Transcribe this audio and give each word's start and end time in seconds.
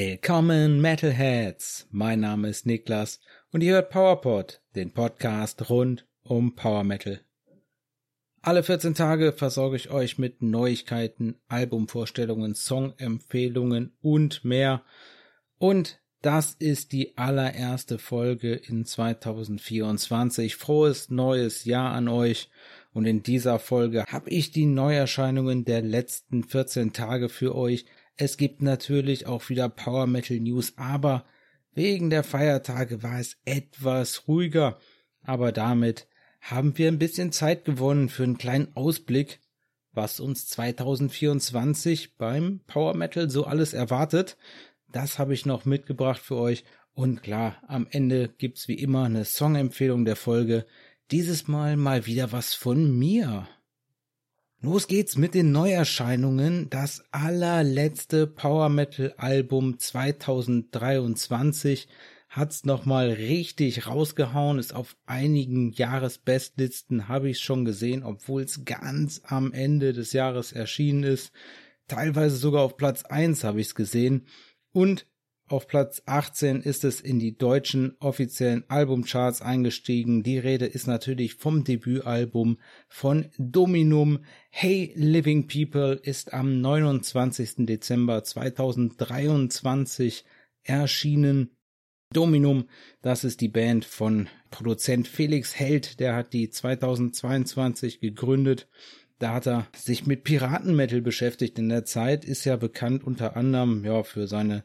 Willkommen 0.00 0.80
Metalheads, 0.80 1.88
mein 1.90 2.20
Name 2.20 2.48
ist 2.50 2.66
Niklas 2.66 3.18
und 3.50 3.64
ihr 3.64 3.72
hört 3.72 3.90
PowerPod, 3.90 4.62
den 4.76 4.92
Podcast 4.92 5.70
rund 5.70 6.06
um 6.22 6.54
Power 6.54 6.84
Metal. 6.84 7.20
Alle 8.40 8.62
14 8.62 8.94
Tage 8.94 9.32
versorge 9.32 9.74
ich 9.74 9.90
euch 9.90 10.16
mit 10.16 10.40
Neuigkeiten, 10.40 11.34
Albumvorstellungen, 11.48 12.54
Songempfehlungen 12.54 13.92
und 14.00 14.44
mehr. 14.44 14.84
Und 15.58 15.98
das 16.22 16.54
ist 16.54 16.92
die 16.92 17.18
allererste 17.18 17.98
Folge 17.98 18.54
in 18.54 18.84
2024. 18.84 20.54
Frohes 20.54 21.10
neues 21.10 21.64
Jahr 21.64 21.92
an 21.92 22.06
euch. 22.06 22.50
Und 22.92 23.04
in 23.04 23.24
dieser 23.24 23.58
Folge 23.58 24.04
habe 24.06 24.30
ich 24.30 24.52
die 24.52 24.66
Neuerscheinungen 24.66 25.64
der 25.64 25.82
letzten 25.82 26.44
14 26.44 26.92
Tage 26.92 27.28
für 27.28 27.56
euch 27.56 27.84
es 28.18 28.36
gibt 28.36 28.60
natürlich 28.62 29.26
auch 29.26 29.48
wieder 29.48 29.68
Power 29.68 30.06
Metal 30.06 30.38
News, 30.38 30.74
aber 30.76 31.24
wegen 31.72 32.10
der 32.10 32.24
Feiertage 32.24 33.02
war 33.04 33.20
es 33.20 33.36
etwas 33.44 34.26
ruhiger. 34.26 34.78
Aber 35.22 35.52
damit 35.52 36.08
haben 36.40 36.76
wir 36.76 36.88
ein 36.88 36.98
bisschen 36.98 37.30
Zeit 37.30 37.64
gewonnen 37.64 38.08
für 38.08 38.24
einen 38.24 38.36
kleinen 38.36 38.74
Ausblick, 38.74 39.38
was 39.92 40.18
uns 40.18 40.48
2024 40.48 42.16
beim 42.16 42.60
Power 42.66 42.94
Metal 42.94 43.30
so 43.30 43.44
alles 43.44 43.72
erwartet. 43.72 44.36
Das 44.90 45.20
habe 45.20 45.32
ich 45.32 45.46
noch 45.46 45.64
mitgebracht 45.64 46.20
für 46.20 46.36
euch. 46.36 46.64
Und 46.94 47.22
klar, 47.22 47.62
am 47.68 47.86
Ende 47.88 48.28
gibt's 48.28 48.66
wie 48.66 48.78
immer 48.78 49.04
eine 49.04 49.24
Songempfehlung 49.24 50.04
der 50.04 50.16
Folge. 50.16 50.66
Dieses 51.12 51.46
Mal 51.46 51.76
mal 51.76 52.06
wieder 52.06 52.32
was 52.32 52.54
von 52.54 52.98
mir. 52.98 53.46
Los 54.60 54.88
geht's 54.88 55.16
mit 55.16 55.34
den 55.34 55.52
Neuerscheinungen. 55.52 56.68
Das 56.68 57.04
allerletzte 57.12 58.26
Power 58.26 58.68
Metal 58.68 59.14
Album 59.16 59.78
2023 59.78 61.86
hat's 62.28 62.64
nochmal 62.64 63.10
richtig 63.10 63.86
rausgehauen, 63.86 64.58
ist 64.58 64.74
auf 64.74 64.96
einigen 65.06 65.70
Jahresbestlisten, 65.70 67.06
habe 67.06 67.30
ich 67.30 67.38
schon 67.38 67.64
gesehen, 67.64 68.02
obwohl 68.02 68.42
es 68.42 68.64
ganz 68.64 69.22
am 69.24 69.52
Ende 69.52 69.92
des 69.92 70.12
Jahres 70.12 70.50
erschienen 70.50 71.04
ist. 71.04 71.30
Teilweise 71.86 72.34
sogar 72.34 72.62
auf 72.62 72.76
Platz 72.76 73.04
1 73.04 73.44
habe 73.44 73.60
ich's 73.60 73.76
gesehen. 73.76 74.26
Und 74.72 75.06
auf 75.48 75.66
Platz 75.66 76.02
18 76.06 76.62
ist 76.62 76.84
es 76.84 77.00
in 77.00 77.18
die 77.18 77.36
deutschen 77.36 77.96
offiziellen 78.00 78.62
Albumcharts 78.68 79.42
eingestiegen. 79.42 80.22
Die 80.22 80.38
Rede 80.38 80.66
ist 80.66 80.86
natürlich 80.86 81.34
vom 81.34 81.64
Debütalbum 81.64 82.58
von 82.88 83.26
Dominum. 83.38 84.20
Hey 84.50 84.92
Living 84.94 85.48
People 85.48 85.94
ist 85.94 86.32
am 86.32 86.60
29. 86.60 87.66
Dezember 87.66 88.22
2023 88.22 90.24
erschienen. 90.62 91.50
Dominum, 92.12 92.68
das 93.02 93.24
ist 93.24 93.40
die 93.42 93.48
Band 93.48 93.84
von 93.84 94.28
Produzent 94.50 95.08
Felix 95.08 95.58
Held, 95.58 96.00
der 96.00 96.14
hat 96.14 96.32
die 96.32 96.48
2022 96.48 98.00
gegründet. 98.00 98.66
Da 99.18 99.34
hat 99.34 99.46
er 99.46 99.66
sich 99.76 100.06
mit 100.06 100.24
Piratenmetal 100.24 101.02
beschäftigt 101.02 101.58
in 101.58 101.68
der 101.68 101.84
Zeit, 101.84 102.24
ist 102.24 102.44
ja 102.44 102.56
bekannt 102.56 103.04
unter 103.04 103.36
anderem 103.36 103.84
ja 103.84 104.04
für 104.04 104.26
seine 104.26 104.64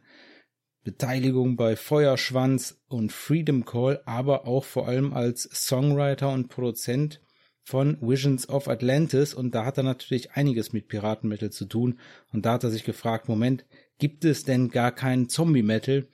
Beteiligung 0.84 1.56
bei 1.56 1.76
Feuerschwanz 1.76 2.84
und 2.88 3.12
Freedom 3.12 3.66
Call, 3.66 4.02
aber 4.06 4.48
auch 4.48 4.66
vor 4.66 4.88
allem 4.88 5.14
als 5.14 5.44
Songwriter 5.44 6.32
und 6.32 6.50
Produzent 6.50 7.22
von 7.64 7.98
Visions 8.02 8.50
of 8.50 8.68
Atlantis. 8.68 9.34
Und 9.34 9.56
da 9.56 9.66
hat 9.66 9.78
er 9.78 9.84
natürlich 9.84 10.32
einiges 10.32 10.74
mit 10.74 10.90
Piratenmetal 10.90 11.52
zu 11.52 11.66
tun. 11.66 12.00
Und 12.32 12.46
da 12.46 12.54
hat 12.54 12.64
er 12.64 12.70
sich 12.70 12.84
gefragt, 12.84 13.30
Moment, 13.30 13.66
gibt 13.98 14.26
es 14.26 14.44
denn 14.44 14.70
gar 14.70 14.92
keinen 14.92 15.30
Zombie-Metal? 15.30 16.08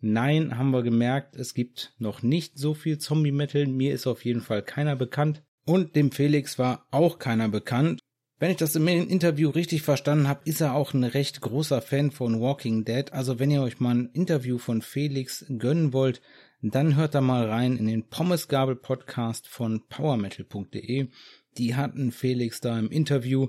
Nein, 0.00 0.58
haben 0.58 0.72
wir 0.72 0.82
gemerkt, 0.82 1.36
es 1.36 1.54
gibt 1.54 1.94
noch 1.98 2.22
nicht 2.22 2.58
so 2.58 2.74
viel 2.74 2.98
Zombie-Metal, 2.98 3.66
mir 3.66 3.94
ist 3.94 4.06
auf 4.06 4.24
jeden 4.24 4.42
Fall 4.42 4.62
keiner 4.62 4.96
bekannt. 4.96 5.42
Und 5.64 5.96
dem 5.96 6.12
Felix 6.12 6.58
war 6.58 6.86
auch 6.90 7.18
keiner 7.18 7.48
bekannt 7.48 8.00
wenn 8.38 8.50
ich 8.50 8.58
das 8.58 8.76
im 8.76 8.86
Interview 8.86 9.48
richtig 9.48 9.80
verstanden 9.82 10.28
habe, 10.28 10.42
ist 10.44 10.60
er 10.60 10.74
auch 10.74 10.92
ein 10.92 11.04
recht 11.04 11.40
großer 11.40 11.80
Fan 11.80 12.10
von 12.10 12.38
Walking 12.40 12.84
Dead. 12.84 13.12
Also 13.12 13.38
wenn 13.38 13.50
ihr 13.50 13.62
euch 13.62 13.80
mal 13.80 13.94
ein 13.94 14.10
Interview 14.12 14.58
von 14.58 14.82
Felix 14.82 15.46
gönnen 15.48 15.94
wollt, 15.94 16.20
dann 16.60 16.96
hört 16.96 17.14
da 17.14 17.20
mal 17.22 17.48
rein 17.48 17.76
in 17.76 17.86
den 17.86 18.08
Pommesgabel 18.08 18.76
Podcast 18.76 19.48
von 19.48 19.86
powermetal.de. 19.88 21.08
Die 21.56 21.74
hatten 21.74 22.12
Felix 22.12 22.60
da 22.60 22.78
im 22.78 22.90
Interview 22.90 23.48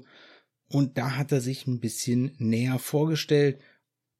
und 0.70 0.98
da 0.98 1.18
hat 1.18 1.32
er 1.32 1.42
sich 1.42 1.68
ein 1.68 1.80
bisschen 1.80 2.32
näher 2.38 2.80
vorgestellt. 2.80 3.60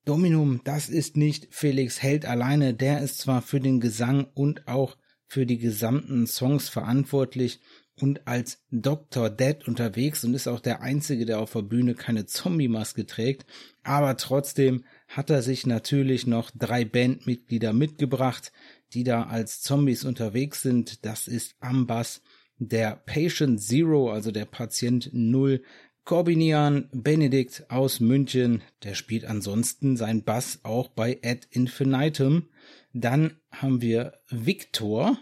Dominum, 0.04 0.62
das 0.64 0.90
ist 0.90 1.16
nicht 1.16 1.48
Felix 1.52 2.02
Held 2.02 2.26
alleine, 2.26 2.74
der 2.74 3.02
ist 3.02 3.20
zwar 3.20 3.42
für 3.42 3.60
den 3.60 3.80
Gesang 3.80 4.28
und 4.34 4.68
auch 4.68 4.98
für 5.28 5.46
die 5.46 5.58
gesamten 5.58 6.28
Songs 6.28 6.70
verantwortlich, 6.70 7.60
und 8.00 8.28
als 8.28 8.60
Dr. 8.72 9.30
Dead 9.30 9.68
unterwegs 9.68 10.24
und 10.24 10.34
ist 10.34 10.48
auch 10.48 10.60
der 10.60 10.82
Einzige, 10.82 11.26
der 11.26 11.40
auf 11.40 11.54
der 11.54 11.64
Bühne 11.64 11.96
keine 11.96 12.26
Zombie-Maske 12.26 13.06
trägt. 13.06 13.46
Aber 13.84 14.18
trotzdem 14.18 14.84
hat 15.08 15.30
er 15.30 15.42
sich 15.42 15.66
natürlich 15.66 16.28
noch 16.28 16.52
drei 16.52 16.86
Bandmitglieder 16.86 17.74
mitgebracht, 17.74 18.52
die 18.94 19.04
da 19.04 19.24
als 19.24 19.62
Zombies 19.62 20.06
unterwegs 20.06 20.62
sind. 20.62 21.06
Das 21.06 21.28
ist 21.28 21.56
Ambas, 21.60 22.22
der 22.60 22.96
Patient 23.06 23.62
Zero, 23.62 24.12
also 24.12 24.32
der 24.32 24.46
Patient 24.46 25.10
Null, 25.14 25.64
Corbinian 26.08 26.88
Benedikt 26.94 27.66
aus 27.70 28.00
München, 28.00 28.64
der 28.84 28.96
spielt 28.96 29.26
ansonsten 29.26 29.98
sein 29.98 30.24
Bass 30.24 30.62
auch 30.64 30.88
bei 30.88 31.20
Ad 31.22 31.48
Infinitum. 31.50 32.48
Dann 32.94 33.42
haben 33.52 33.82
wir 33.82 34.14
Victor, 34.30 35.18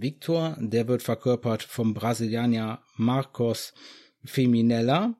Victor, 0.00 0.56
der 0.60 0.86
wird 0.86 1.02
verkörpert 1.02 1.64
vom 1.64 1.92
Brasilianer 1.92 2.82
Marcos 2.96 3.74
Feminella. 4.24 5.16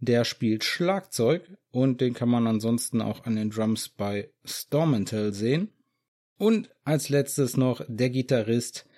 Der 0.00 0.24
spielt 0.24 0.64
Schlagzeug 0.64 1.48
und 1.70 2.00
den 2.00 2.14
kann 2.14 2.28
man 2.28 2.46
ansonsten 2.46 3.02
auch 3.02 3.24
an 3.24 3.36
den 3.36 3.50
Drums 3.50 3.90
bei 3.90 4.32
Stormental 4.44 5.32
sehen. 5.32 5.72
Und 6.38 6.70
als 6.82 7.08
letztes 7.08 7.56
noch 7.56 7.84
der 7.86 8.10
Gitarrist 8.10 8.88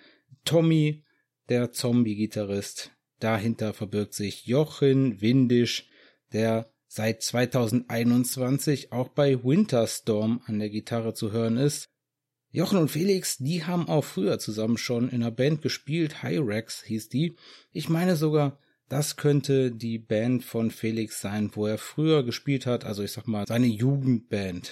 Tommy, 0.44 1.04
der 1.48 1.72
Zombie-Gitarrist. 1.72 2.92
Dahinter 3.18 3.74
verbirgt 3.74 4.14
sich 4.14 4.46
Jochen 4.46 5.20
Windisch, 5.20 5.88
der 6.32 6.70
seit 6.86 7.22
2021 7.22 8.92
auch 8.92 9.08
bei 9.08 9.42
Winterstorm 9.42 10.42
an 10.46 10.58
der 10.58 10.70
Gitarre 10.70 11.12
zu 11.12 11.32
hören 11.32 11.56
ist. 11.56 11.90
Jochen 12.54 12.78
und 12.78 12.88
Felix, 12.88 13.38
die 13.38 13.64
haben 13.64 13.88
auch 13.88 14.04
früher 14.04 14.38
zusammen 14.38 14.78
schon 14.78 15.08
in 15.08 15.24
einer 15.24 15.32
Band 15.32 15.60
gespielt. 15.60 16.22
Hyrex 16.22 16.84
hieß 16.84 17.08
die. 17.08 17.34
Ich 17.72 17.88
meine 17.88 18.14
sogar, 18.14 18.60
das 18.88 19.16
könnte 19.16 19.72
die 19.72 19.98
Band 19.98 20.44
von 20.44 20.70
Felix 20.70 21.20
sein, 21.20 21.50
wo 21.54 21.66
er 21.66 21.78
früher 21.78 22.22
gespielt 22.22 22.64
hat. 22.64 22.84
Also 22.84 23.02
ich 23.02 23.10
sag 23.10 23.26
mal, 23.26 23.44
seine 23.48 23.66
Jugendband. 23.66 24.70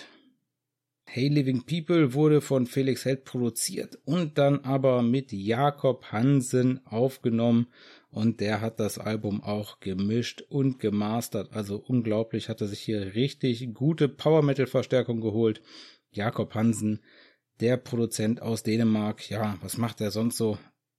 Hey 1.07 1.27
Living 1.27 1.65
People 1.67 2.15
wurde 2.15 2.41
von 2.41 2.69
Felix 2.69 3.05
Held 3.05 3.25
produziert 3.25 3.99
und 4.05 4.39
dann 4.39 4.61
aber 4.61 5.03
mit 5.03 5.33
Jakob 5.33 6.05
Hansen 6.13 6.87
aufgenommen 6.87 7.67
und 8.11 8.39
der 8.39 8.61
hat 8.61 8.79
das 8.79 8.99
Album 8.99 9.43
auch 9.43 9.81
gemischt 9.81 10.45
und 10.49 10.79
gemastert. 10.79 11.53
Also 11.53 11.83
unglaublich 11.85 12.49
hat 12.49 12.61
er 12.61 12.69
sich 12.69 12.79
hier 12.79 13.17
richtig 13.17 13.75
gute 13.75 14.09
Power 14.09 14.43
Metal 14.43 14.69
Verstärkung 14.69 15.21
geholt. 15.21 15.61
Jakob 16.13 16.55
Hansen 16.55 17.01
der 17.63 17.77
Produzent 17.77 18.43
aus 18.43 18.65
Dänemark. 18.65 19.31
Ja, 19.31 19.57
was 19.63 19.79
macht 19.79 20.01
er 20.01 20.11
sonst 20.11 20.37
so? 20.37 20.59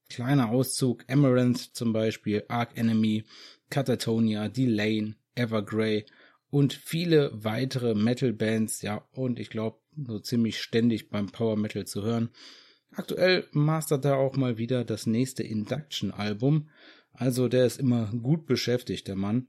Kleiner 0.09 0.49
Auszug, 0.49 1.03
Amaranth 1.09 1.75
zum 1.75 1.91
Beispiel, 1.91 2.45
Arc 2.47 2.77
Enemy, 2.77 3.25
Catatonia, 3.69 4.47
Delane, 4.47 5.15
Evergrey 5.35 6.05
und 6.49 6.73
viele 6.73 7.31
weitere 7.33 7.95
Metal-Bands, 7.95 8.81
ja, 8.81 9.05
und 9.11 9.39
ich 9.39 9.49
glaube, 9.49 9.79
so 10.07 10.19
ziemlich 10.19 10.61
ständig 10.61 11.09
beim 11.09 11.27
Power 11.31 11.57
Metal 11.57 11.85
zu 11.85 12.03
hören. 12.03 12.29
Aktuell 12.91 13.47
mastert 13.51 14.05
er 14.05 14.17
auch 14.17 14.37
mal 14.37 14.57
wieder 14.57 14.85
das 14.85 15.05
nächste 15.05 15.43
Induction-Album, 15.43 16.69
also 17.11 17.47
der 17.47 17.65
ist 17.65 17.79
immer 17.79 18.11
gut 18.11 18.45
beschäftigt, 18.45 19.07
der 19.07 19.15
Mann. 19.15 19.47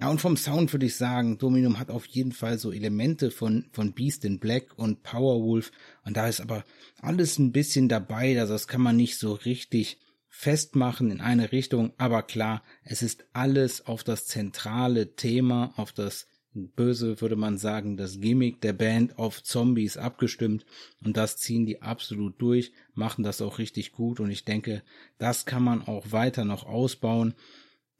Ja, 0.00 0.08
und 0.08 0.18
vom 0.18 0.38
Sound 0.38 0.72
würde 0.72 0.86
ich 0.86 0.96
sagen, 0.96 1.36
Dominum 1.36 1.78
hat 1.78 1.90
auf 1.90 2.06
jeden 2.06 2.32
Fall 2.32 2.58
so 2.58 2.72
Elemente 2.72 3.30
von, 3.30 3.66
von 3.72 3.92
Beast 3.92 4.24
in 4.24 4.38
Black 4.38 4.78
und 4.78 5.02
Powerwolf. 5.02 5.72
Und 6.06 6.16
da 6.16 6.26
ist 6.26 6.40
aber 6.40 6.64
alles 7.02 7.38
ein 7.38 7.52
bisschen 7.52 7.90
dabei, 7.90 8.40
also 8.40 8.54
das 8.54 8.66
kann 8.66 8.80
man 8.80 8.96
nicht 8.96 9.18
so 9.18 9.34
richtig 9.34 9.98
festmachen 10.30 11.10
in 11.10 11.20
eine 11.20 11.52
Richtung. 11.52 11.92
Aber 11.98 12.22
klar, 12.22 12.62
es 12.82 13.02
ist 13.02 13.26
alles 13.34 13.84
auf 13.86 14.02
das 14.02 14.26
zentrale 14.26 15.16
Thema, 15.16 15.74
auf 15.76 15.92
das 15.92 16.28
böse 16.52 17.20
würde 17.20 17.36
man 17.36 17.58
sagen, 17.58 17.96
das 17.96 18.20
Gimmick 18.20 18.60
der 18.60 18.72
Band 18.72 19.18
auf 19.18 19.42
Zombies 19.42 19.96
abgestimmt. 19.98 20.64
Und 21.04 21.16
das 21.16 21.36
ziehen 21.36 21.66
die 21.66 21.82
absolut 21.82 22.40
durch, 22.40 22.72
machen 22.94 23.22
das 23.22 23.42
auch 23.42 23.58
richtig 23.58 23.92
gut. 23.92 24.18
Und 24.18 24.30
ich 24.30 24.44
denke, 24.44 24.82
das 25.18 25.44
kann 25.44 25.62
man 25.62 25.82
auch 25.82 26.10
weiter 26.10 26.44
noch 26.44 26.64
ausbauen. 26.64 27.34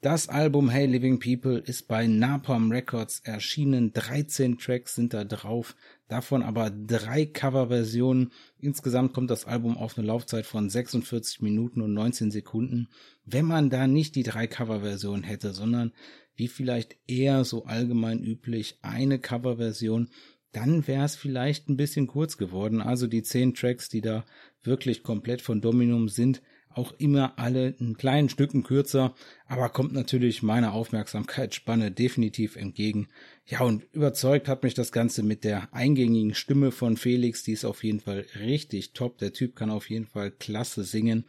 Das 0.03 0.29
Album 0.29 0.71
Hey 0.71 0.87
Living 0.87 1.19
People 1.19 1.59
ist 1.59 1.87
bei 1.87 2.07
Napalm 2.07 2.71
Records 2.71 3.19
erschienen. 3.19 3.93
13 3.93 4.57
Tracks 4.57 4.95
sind 4.95 5.13
da 5.13 5.23
drauf, 5.25 5.75
davon 6.07 6.41
aber 6.41 6.71
drei 6.71 7.27
Coverversionen. 7.27 8.31
Insgesamt 8.57 9.13
kommt 9.13 9.29
das 9.29 9.45
Album 9.45 9.77
auf 9.77 9.95
eine 9.95 10.07
Laufzeit 10.07 10.47
von 10.47 10.71
46 10.71 11.43
Minuten 11.43 11.81
und 11.81 11.93
19 11.93 12.31
Sekunden. 12.31 12.89
Wenn 13.25 13.45
man 13.45 13.69
da 13.69 13.85
nicht 13.85 14.15
die 14.15 14.23
drei 14.23 14.47
Coverversionen 14.47 15.21
hätte, 15.21 15.53
sondern 15.53 15.91
wie 16.33 16.47
vielleicht 16.47 16.97
eher 17.05 17.45
so 17.45 17.65
allgemein 17.65 18.23
üblich 18.23 18.79
eine 18.81 19.19
Coverversion, 19.19 20.09
dann 20.51 20.87
wäre 20.87 21.05
es 21.05 21.15
vielleicht 21.15 21.69
ein 21.69 21.77
bisschen 21.77 22.07
kurz 22.07 22.37
geworden. 22.37 22.81
Also 22.81 23.05
die 23.05 23.21
zehn 23.21 23.53
Tracks, 23.53 23.87
die 23.87 24.01
da 24.01 24.25
wirklich 24.63 25.03
komplett 25.03 25.43
von 25.43 25.61
Dominum 25.61 26.09
sind, 26.09 26.41
auch 26.75 26.93
immer 26.97 27.37
alle 27.37 27.69
in 27.69 27.97
kleinen 27.97 28.29
Stücken 28.29 28.63
kürzer, 28.63 29.13
aber 29.47 29.69
kommt 29.69 29.93
natürlich 29.93 30.43
meiner 30.43 30.73
Aufmerksamkeitsspanne 30.73 31.91
definitiv 31.91 32.55
entgegen. 32.55 33.07
Ja, 33.45 33.61
und 33.61 33.83
überzeugt 33.93 34.47
hat 34.47 34.63
mich 34.63 34.73
das 34.73 34.91
Ganze 34.91 35.23
mit 35.23 35.43
der 35.43 35.73
eingängigen 35.73 36.33
Stimme 36.33 36.71
von 36.71 36.97
Felix, 36.97 37.43
die 37.43 37.53
ist 37.53 37.65
auf 37.65 37.83
jeden 37.83 37.99
Fall 37.99 38.25
richtig 38.39 38.93
top. 38.93 39.17
Der 39.17 39.33
Typ 39.33 39.55
kann 39.55 39.69
auf 39.69 39.89
jeden 39.89 40.05
Fall 40.05 40.31
klasse 40.31 40.83
singen. 40.83 41.25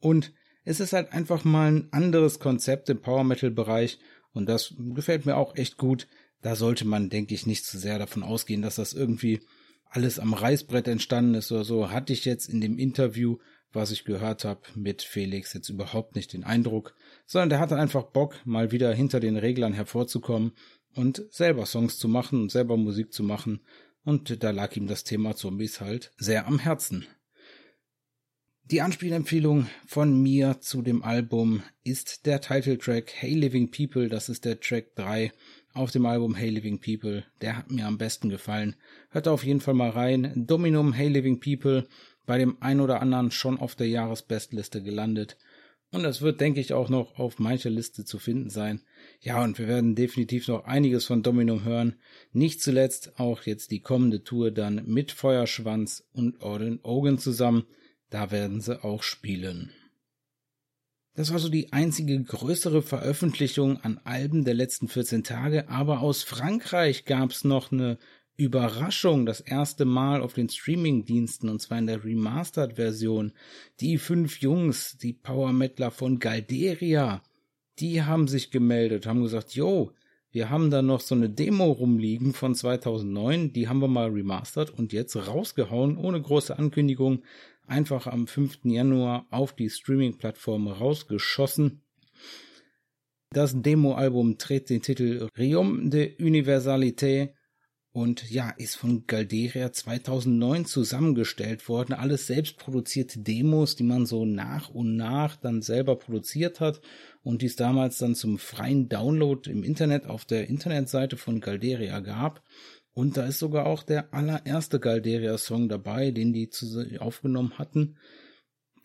Und 0.00 0.32
es 0.64 0.80
ist 0.80 0.92
halt 0.92 1.12
einfach 1.12 1.44
mal 1.44 1.70
ein 1.70 1.88
anderes 1.92 2.38
Konzept 2.38 2.88
im 2.88 3.00
Power 3.00 3.24
Metal 3.24 3.50
Bereich 3.50 3.98
und 4.32 4.48
das 4.48 4.74
gefällt 4.78 5.26
mir 5.26 5.36
auch 5.36 5.56
echt 5.56 5.76
gut. 5.76 6.08
Da 6.42 6.56
sollte 6.56 6.84
man, 6.84 7.08
denke 7.08 7.34
ich, 7.34 7.46
nicht 7.46 7.64
zu 7.64 7.78
sehr 7.78 7.98
davon 7.98 8.22
ausgehen, 8.22 8.62
dass 8.62 8.76
das 8.76 8.92
irgendwie 8.92 9.40
alles 9.88 10.18
am 10.18 10.34
Reißbrett 10.34 10.88
entstanden 10.88 11.34
ist 11.34 11.52
oder 11.52 11.64
so. 11.64 11.90
Hatte 11.90 12.12
ich 12.12 12.24
jetzt 12.24 12.48
in 12.48 12.60
dem 12.60 12.78
Interview 12.78 13.38
was 13.74 13.90
ich 13.90 14.04
gehört 14.04 14.44
habe, 14.44 14.60
mit 14.74 15.02
Felix 15.02 15.52
jetzt 15.52 15.68
überhaupt 15.68 16.16
nicht 16.16 16.32
den 16.32 16.44
Eindruck, 16.44 16.94
sondern 17.26 17.50
der 17.50 17.60
hatte 17.60 17.76
einfach 17.76 18.04
Bock, 18.04 18.36
mal 18.44 18.72
wieder 18.72 18.92
hinter 18.92 19.20
den 19.20 19.36
Reglern 19.36 19.72
hervorzukommen 19.72 20.52
und 20.94 21.24
selber 21.30 21.66
Songs 21.66 21.98
zu 21.98 22.08
machen 22.08 22.42
und 22.42 22.50
selber 22.50 22.76
Musik 22.76 23.12
zu 23.12 23.22
machen. 23.22 23.60
Und 24.04 24.42
da 24.42 24.50
lag 24.50 24.76
ihm 24.76 24.86
das 24.86 25.04
Thema 25.04 25.34
Zombies 25.34 25.80
halt 25.80 26.12
sehr 26.16 26.46
am 26.46 26.58
Herzen. 26.58 27.06
Die 28.70 28.80
Anspielempfehlung 28.80 29.66
von 29.86 30.22
mir 30.22 30.60
zu 30.60 30.80
dem 30.80 31.02
Album 31.02 31.62
ist 31.82 32.24
der 32.24 32.40
Titeltrack 32.40 33.12
Hey 33.14 33.34
Living 33.34 33.70
People, 33.70 34.08
das 34.08 34.30
ist 34.30 34.46
der 34.46 34.58
Track 34.58 34.94
3 34.94 35.32
auf 35.74 35.90
dem 35.90 36.06
Album 36.06 36.34
Hey 36.34 36.48
Living 36.48 36.80
People. 36.80 37.24
Der 37.42 37.58
hat 37.58 37.70
mir 37.70 37.86
am 37.86 37.98
besten 37.98 38.30
gefallen. 38.30 38.76
Hört 39.10 39.28
auf 39.28 39.44
jeden 39.44 39.60
Fall 39.60 39.74
mal 39.74 39.90
rein. 39.90 40.32
Dominum 40.46 40.94
Hey 40.94 41.08
Living 41.08 41.40
People 41.40 41.86
bei 42.26 42.38
dem 42.38 42.56
ein 42.60 42.80
oder 42.80 43.00
anderen 43.00 43.30
schon 43.30 43.58
auf 43.58 43.74
der 43.74 43.88
Jahresbestliste 43.88 44.82
gelandet. 44.82 45.36
Und 45.90 46.04
es 46.04 46.22
wird, 46.22 46.40
denke 46.40 46.60
ich, 46.60 46.72
auch 46.72 46.88
noch 46.88 47.20
auf 47.20 47.38
mancher 47.38 47.70
Liste 47.70 48.04
zu 48.04 48.18
finden 48.18 48.50
sein. 48.50 48.80
Ja, 49.20 49.44
und 49.44 49.58
wir 49.60 49.68
werden 49.68 49.94
definitiv 49.94 50.48
noch 50.48 50.64
einiges 50.64 51.04
von 51.04 51.22
Dominum 51.22 51.64
hören. 51.64 51.94
Nicht 52.32 52.60
zuletzt 52.60 53.20
auch 53.20 53.42
jetzt 53.42 53.70
die 53.70 53.80
kommende 53.80 54.24
Tour 54.24 54.50
dann 54.50 54.82
mit 54.86 55.12
Feuerschwanz 55.12 56.04
und 56.12 56.42
Orden 56.42 56.80
Ogan 56.82 57.18
zusammen. 57.18 57.66
Da 58.10 58.32
werden 58.32 58.60
sie 58.60 58.82
auch 58.82 59.04
spielen. 59.04 59.70
Das 61.14 61.32
war 61.32 61.38
so 61.38 61.48
die 61.48 61.72
einzige 61.72 62.20
größere 62.20 62.82
Veröffentlichung 62.82 63.80
an 63.80 64.00
Alben 64.02 64.44
der 64.44 64.54
letzten 64.54 64.88
14 64.88 65.22
Tage, 65.22 65.68
aber 65.68 66.00
aus 66.00 66.24
Frankreich 66.24 67.04
gab's 67.04 67.44
noch 67.44 67.70
eine 67.70 67.98
Überraschung 68.36 69.26
das 69.26 69.40
erste 69.40 69.84
Mal 69.84 70.20
auf 70.20 70.32
den 70.32 70.48
Streaming-Diensten 70.48 71.48
und 71.48 71.60
zwar 71.60 71.78
in 71.78 71.86
der 71.86 72.04
Remastered-Version. 72.04 73.32
Die 73.80 73.98
fünf 73.98 74.40
Jungs, 74.40 74.98
die 74.98 75.12
Power 75.12 75.52
Metaler 75.52 75.90
von 75.90 76.18
Galderia, 76.18 77.22
die 77.78 78.02
haben 78.02 78.26
sich 78.26 78.50
gemeldet, 78.50 79.06
haben 79.06 79.22
gesagt, 79.22 79.54
yo, 79.54 79.92
wir 80.32 80.50
haben 80.50 80.70
da 80.70 80.82
noch 80.82 81.00
so 81.00 81.14
eine 81.14 81.30
Demo 81.30 81.70
rumliegen 81.70 82.32
von 82.32 82.56
2009, 82.56 83.52
die 83.52 83.68
haben 83.68 83.80
wir 83.80 83.88
mal 83.88 84.10
remastert 84.10 84.70
und 84.70 84.92
jetzt 84.92 85.14
rausgehauen, 85.14 85.96
ohne 85.96 86.20
große 86.20 86.58
Ankündigung, 86.58 87.22
einfach 87.68 88.08
am 88.08 88.26
5. 88.26 88.64
Januar 88.64 89.26
auf 89.30 89.54
die 89.54 89.70
Streaming-Plattform 89.70 90.66
rausgeschossen. 90.66 91.82
Das 93.30 93.60
Demo-Album 93.62 94.38
trägt 94.38 94.70
den 94.70 94.82
Titel 94.82 95.28
Rium 95.38 95.90
de 95.90 96.20
Universalité 96.20 97.34
und 97.94 98.28
ja, 98.28 98.50
ist 98.50 98.74
von 98.74 99.06
Galderia 99.06 99.70
2009 99.70 100.64
zusammengestellt 100.64 101.68
worden. 101.68 101.92
Alles 101.92 102.26
selbst 102.26 102.56
produzierte 102.56 103.20
Demos, 103.20 103.76
die 103.76 103.84
man 103.84 104.04
so 104.04 104.24
nach 104.24 104.68
und 104.68 104.96
nach 104.96 105.36
dann 105.36 105.62
selber 105.62 105.94
produziert 105.94 106.58
hat 106.58 106.80
und 107.22 107.40
die 107.40 107.46
es 107.46 107.54
damals 107.54 107.98
dann 107.98 108.16
zum 108.16 108.38
freien 108.38 108.88
Download 108.88 109.48
im 109.48 109.62
Internet 109.62 110.06
auf 110.06 110.24
der 110.24 110.48
Internetseite 110.48 111.16
von 111.16 111.40
Galderia 111.40 112.00
gab. 112.00 112.42
Und 112.94 113.16
da 113.16 113.26
ist 113.26 113.38
sogar 113.38 113.66
auch 113.66 113.84
der 113.84 114.12
allererste 114.12 114.80
Galderia-Song 114.80 115.68
dabei, 115.68 116.10
den 116.10 116.32
die 116.32 116.50
aufgenommen 116.98 117.58
hatten. 117.58 117.96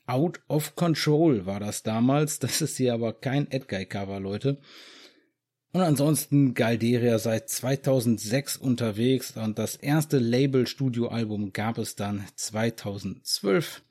Out 0.05 0.39
of 0.47 0.75
Control 0.75 1.47
war 1.47 1.59
das 1.59 1.81
damals. 1.81 2.37
Das 2.37 2.61
ist 2.61 2.77
hier 2.77 2.93
aber 2.93 3.13
kein 3.13 3.49
Edguy-Cover, 3.49 4.19
Leute. 4.19 4.59
Und 5.71 5.81
ansonsten 5.81 6.55
Galderia 6.55 7.19
seit 7.19 7.49
2006 7.49 8.57
unterwegs 8.57 9.37
und 9.37 9.59
das 9.59 9.75
erste 9.75 10.17
Label-Studio-Album 10.17 11.53
gab 11.53 11.77
es 11.77 11.95
dann 11.95 12.25
2012. 12.35 13.83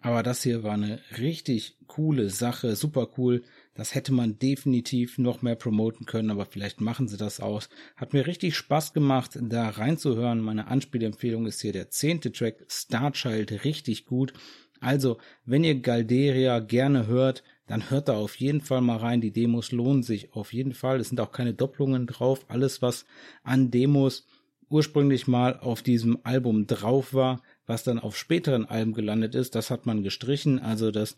Aber 0.00 0.22
das 0.22 0.44
hier 0.44 0.62
war 0.62 0.74
eine 0.74 1.00
richtig 1.18 1.76
coole 1.88 2.30
Sache, 2.30 2.76
super 2.76 3.08
cool. 3.18 3.42
Das 3.74 3.96
hätte 3.96 4.12
man 4.12 4.38
definitiv 4.38 5.18
noch 5.18 5.42
mehr 5.42 5.56
promoten 5.56 6.06
können, 6.06 6.30
aber 6.30 6.46
vielleicht 6.46 6.80
machen 6.80 7.08
sie 7.08 7.16
das 7.16 7.40
aus. 7.40 7.68
Hat 7.96 8.12
mir 8.12 8.28
richtig 8.28 8.56
Spaß 8.56 8.92
gemacht, 8.92 9.36
da 9.40 9.68
reinzuhören. 9.70 10.40
Meine 10.40 10.68
Anspielempfehlung 10.68 11.46
ist 11.46 11.60
hier 11.60 11.72
der 11.72 11.90
zehnte 11.90 12.30
Track 12.30 12.64
Starchild, 12.68 13.64
richtig 13.64 14.06
gut. 14.06 14.32
Also, 14.80 15.18
wenn 15.44 15.64
ihr 15.64 15.80
Galderia 15.80 16.60
gerne 16.60 17.08
hört, 17.08 17.42
dann 17.68 17.90
hört 17.90 18.08
da 18.08 18.16
auf 18.16 18.34
jeden 18.36 18.62
Fall 18.62 18.80
mal 18.80 18.96
rein. 18.96 19.20
Die 19.20 19.30
Demos 19.30 19.72
lohnen 19.72 20.02
sich 20.02 20.32
auf 20.32 20.52
jeden 20.52 20.72
Fall. 20.72 21.00
Es 21.00 21.10
sind 21.10 21.20
auch 21.20 21.32
keine 21.32 21.54
Doppelungen 21.54 22.06
drauf. 22.06 22.44
Alles, 22.48 22.82
was 22.82 23.04
an 23.42 23.70
Demos 23.70 24.26
ursprünglich 24.70 25.26
mal 25.28 25.58
auf 25.60 25.82
diesem 25.82 26.18
Album 26.24 26.66
drauf 26.66 27.14
war, 27.14 27.42
was 27.66 27.84
dann 27.84 27.98
auf 27.98 28.16
späteren 28.16 28.64
Alben 28.64 28.92
gelandet 28.92 29.34
ist, 29.34 29.54
das 29.54 29.70
hat 29.70 29.86
man 29.86 30.02
gestrichen. 30.02 30.58
Also 30.58 30.90
das 30.90 31.16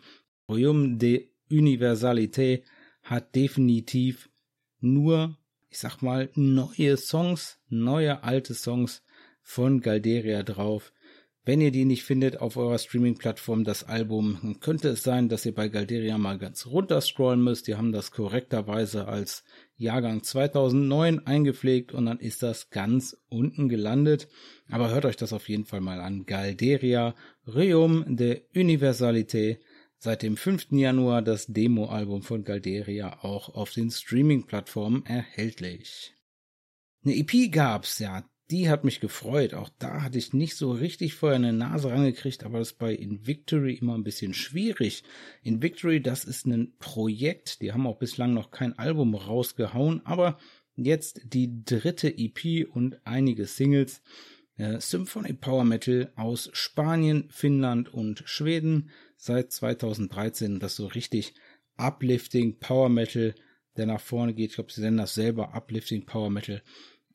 Royaume 0.49 0.97
de 0.97 1.29
Universalité 1.51 2.63
hat 3.03 3.35
definitiv 3.35 4.29
nur, 4.81 5.37
ich 5.69 5.79
sag 5.79 6.03
mal, 6.03 6.31
neue 6.35 6.97
Songs, 6.97 7.59
neue 7.69 8.23
alte 8.23 8.55
Songs 8.55 9.03
von 9.43 9.81
Galderia 9.81 10.43
drauf. 10.43 10.93
Wenn 11.43 11.63
ihr 11.63 11.71
die 11.71 11.87
nicht 11.87 12.05
findet 12.05 12.41
auf 12.43 12.59
eurer 12.59 12.79
Streaming-Plattform, 12.79 13.65
das 13.65 13.85
Album, 13.85 14.59
könnte 14.61 14.91
es 14.91 15.03
sein, 15.03 15.31
dass 15.31 15.47
ihr 15.47 15.55
bei 15.55 15.69
Galderia 15.69 16.19
mal 16.19 16.37
ganz 16.37 16.67
runter 16.67 17.01
scrollen 17.01 17.43
müsst. 17.43 17.67
Die 17.67 17.77
haben 17.77 17.93
das 17.93 18.11
korrekterweise 18.11 19.09
als 19.09 19.43
Jahrgang 19.77 20.23
2009 20.23 21.27
eingepflegt 21.27 21.93
und 21.93 22.05
dann 22.05 22.19
ist 22.19 22.43
das 22.43 22.69
ganz 22.69 23.17
unten 23.31 23.71
gelandet. 23.71 24.29
Aber 24.69 24.91
hört 24.91 25.07
euch 25.07 25.17
das 25.17 25.33
auf 25.33 25.49
jeden 25.49 25.65
Fall 25.65 25.81
mal 25.81 26.01
an. 26.01 26.27
Galderia, 26.27 27.15
Reum 27.47 28.05
de 28.17 28.43
Universalité. 28.55 29.61
Seit 29.97 30.23
dem 30.23 30.37
5. 30.37 30.73
Januar 30.73 31.23
das 31.23 31.47
Demo-Album 31.47 32.23
von 32.23 32.45
Galderia 32.45 33.23
auch 33.23 33.49
auf 33.55 33.73
den 33.73 33.91
Streaming-Plattformen 33.91 35.07
erhältlich. 35.07 36.15
Eine 37.03 37.17
EP 37.17 37.51
gab's, 37.51 37.99
ja, 37.99 38.30
die 38.51 38.69
hat 38.69 38.85
mich 38.85 39.01
gefreut. 39.01 39.55
Auch 39.55 39.71
da 39.79 40.03
hatte 40.03 40.19
ich 40.19 40.33
nicht 40.33 40.57
so 40.57 40.73
richtig 40.73 41.15
vorher 41.15 41.37
eine 41.37 41.53
Nase 41.53 41.91
rangekriegt, 41.91 42.45
aber 42.45 42.59
das 42.59 42.73
ist 42.73 42.79
bei 42.79 42.95
Invictory 42.95 43.75
immer 43.75 43.97
ein 43.97 44.05
bisschen 44.05 44.35
schwierig. 44.35 45.05
Invictory, 45.43 46.03
das 46.03 46.25
ist 46.25 46.47
ein 46.47 46.75
Projekt, 46.79 47.63
die 47.63 47.73
haben 47.73 47.87
auch 47.87 47.99
bislang 47.99 48.35
noch 48.35 48.51
kein 48.51 48.79
Album 48.79 49.15
rausgehauen, 49.15 50.05
aber 50.05 50.39
jetzt 50.75 51.21
die 51.25 51.65
dritte 51.65 52.09
EP 52.17 52.69
und 52.69 52.99
einige 53.05 53.47
Singles. 53.47 54.03
Äh, 54.57 54.81
Symphony 54.81 55.33
Power 55.33 55.65
Metal 55.65 56.13
aus 56.17 56.51
Spanien, 56.53 57.29
Finnland 57.31 57.93
und 57.93 58.23
Schweden 58.27 58.91
seit 59.17 59.53
2013. 59.53 60.59
Das 60.59 60.77
so 60.77 60.87
richtig 60.87 61.35
Uplifting 61.77 62.59
Power 62.59 62.89
Metal, 62.89 63.35
der 63.77 63.87
nach 63.87 64.01
vorne 64.01 64.35
geht. 64.35 64.51
Ich 64.51 64.57
glaube, 64.57 64.73
sie 64.73 64.83
nennen 64.83 64.99
das 64.99 65.15
selber 65.15 65.55
Uplifting 65.55 66.05
Power 66.05 66.31
Metal. 66.31 66.63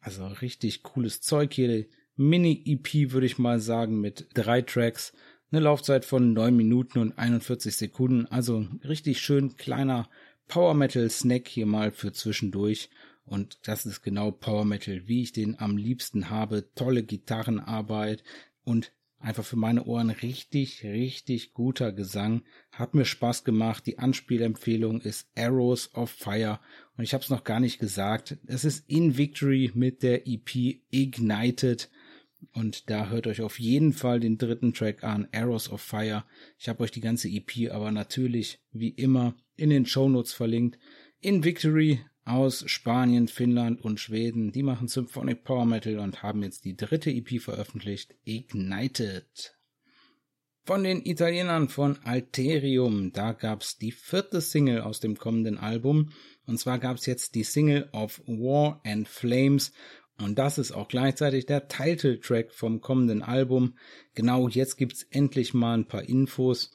Also 0.06 0.28
richtig 0.28 0.84
cooles 0.84 1.20
Zeug 1.22 1.52
hier. 1.52 1.88
Mini-EP 2.16 3.12
würde 3.12 3.26
ich 3.26 3.40
mal 3.40 3.60
sagen 3.60 4.00
mit 4.00 4.28
drei 4.36 4.62
Tracks. 4.62 5.14
Eine 5.52 5.62
Laufzeit 5.62 6.06
von 6.06 6.34
neun 6.34 6.56
Minuten 6.56 7.00
und 7.00 7.18
41 7.18 7.76
Sekunden. 7.76 8.28
Also 8.28 8.68
richtig 8.84 9.20
schön 9.20 9.58
kleiner 9.58 10.08
Power 10.48 10.76
Metal 10.76 11.10
Snack 11.10 11.48
hier 11.48 11.66
mal 11.66 11.92
für 11.92 12.14
zwischendurch. 12.14 12.92
Und 13.26 13.58
das 13.68 13.88
ist 13.88 14.04
genau 14.04 14.30
Power 14.30 14.64
Metal, 14.64 15.08
wie 15.08 15.24
ich 15.24 15.32
den 15.32 15.58
am 15.58 15.76
liebsten 15.76 16.30
habe. 16.30 16.70
Tolle 16.76 17.02
Gitarrenarbeit 17.02 18.24
und 18.64 18.92
Einfach 19.20 19.46
für 19.46 19.56
meine 19.56 19.86
Ohren 19.86 20.10
richtig, 20.10 20.84
richtig 20.84 21.54
guter 21.54 21.92
Gesang. 21.92 22.44
Hat 22.72 22.94
mir 22.94 23.06
Spaß 23.06 23.44
gemacht. 23.44 23.86
Die 23.88 23.98
Anspielempfehlung 23.98 25.02
ist 25.02 25.28
Arrows 25.36 25.94
of 25.96 26.12
Fire. 26.12 26.60
Und 26.98 27.04
ich 27.04 27.14
habe 27.14 27.24
es 27.24 27.30
noch 27.30 27.44
gar 27.44 27.60
nicht 27.60 27.80
gesagt. 27.80 28.38
Es 28.46 28.66
ist 28.66 28.90
In 28.90 29.18
Victory 29.18 29.72
mit 29.74 30.04
der 30.04 30.28
EP 30.28 30.82
Ignited. 30.92 31.90
Und 32.54 32.90
da 32.90 33.10
hört 33.10 33.28
euch 33.28 33.42
auf 33.42 33.60
jeden 33.60 33.94
Fall 33.94 34.20
den 34.20 34.38
dritten 34.38 34.74
Track 34.74 35.04
an, 35.04 35.28
Arrows 35.32 35.70
of 35.70 35.82
Fire. 35.82 36.26
Ich 36.60 36.70
habe 36.70 36.84
euch 36.84 36.92
die 36.92 37.02
ganze 37.02 37.28
EP 37.28 37.72
aber 37.72 37.92
natürlich, 37.92 38.60
wie 38.72 38.90
immer, 38.90 39.36
in 39.56 39.70
den 39.70 39.86
Shownotes 39.86 40.34
verlinkt. 40.34 40.78
In 41.22 41.44
Victory 41.44 42.02
aus 42.26 42.64
Spanien, 42.68 43.28
Finnland 43.28 43.82
und 43.84 44.00
Schweden. 44.00 44.52
Die 44.52 44.64
machen 44.64 44.88
Symphonic 44.88 45.44
Power 45.44 45.66
Metal 45.66 46.00
und 46.00 46.24
haben 46.24 46.44
jetzt 46.44 46.66
die 46.66 46.76
dritte 46.76 47.12
EP 47.12 47.40
veröffentlicht, 47.40 48.16
Ignited. 48.26 49.56
Von 50.66 50.84
den 50.84 51.06
Italienern 51.06 51.70
von 51.70 52.00
Alterium, 52.04 53.14
da 53.14 53.34
gab's 53.34 53.78
die 53.78 53.92
vierte 53.92 54.42
Single 54.42 54.82
aus 54.82 55.00
dem 55.00 55.16
kommenden 55.16 55.60
Album. 55.60 56.12
Und 56.48 56.60
zwar 56.60 56.80
gab's 56.80 57.06
jetzt 57.06 57.36
die 57.36 57.44
Single 57.44 57.88
of 57.92 58.20
War 58.26 58.82
and 58.84 59.08
Flames. 59.08 59.74
Und 60.18 60.40
das 60.40 60.58
ist 60.58 60.72
auch 60.72 60.88
gleichzeitig 60.88 61.46
der 61.46 61.68
Titeltrack 61.68 62.52
vom 62.52 62.82
kommenden 62.82 63.22
Album. 63.22 63.76
Genau 64.16 64.48
jetzt 64.48 64.78
gibt's 64.78 65.04
endlich 65.12 65.54
mal 65.54 65.76
ein 65.78 65.88
paar 65.88 66.04
Infos. 66.04 66.72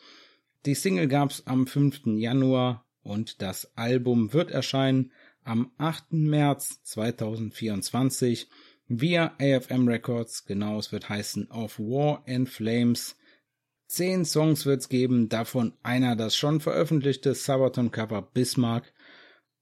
Die 0.67 0.75
Single 0.75 1.09
gab's 1.09 1.43
am 1.47 1.67
5. 1.67 2.03
Januar 2.19 2.87
und 3.03 3.43
das 3.43 3.77
Album 3.77 4.33
wird 4.33 4.53
erscheinen 4.53 5.11
am 5.45 5.73
8. 5.79 6.13
März 6.13 6.83
2024 6.85 8.49
via 8.89 9.35
AFM 9.39 9.89
Records. 9.89 10.45
Genau, 10.45 10.79
es 10.79 10.93
wird 10.93 11.09
heißen 11.09 11.51
Of 11.51 11.79
War 11.79 12.25
and 12.27 12.49
Flames. 12.49 13.17
Zehn 13.87 14.25
Songs 14.25 14.67
wird's 14.67 14.89
geben, 14.89 15.29
davon 15.29 15.73
einer 15.83 16.15
das 16.15 16.37
schon 16.37 16.61
veröffentlichte 16.61 17.35
Sabaton 17.35 17.91
Cover 17.91 18.23
Bismarck. 18.23 18.93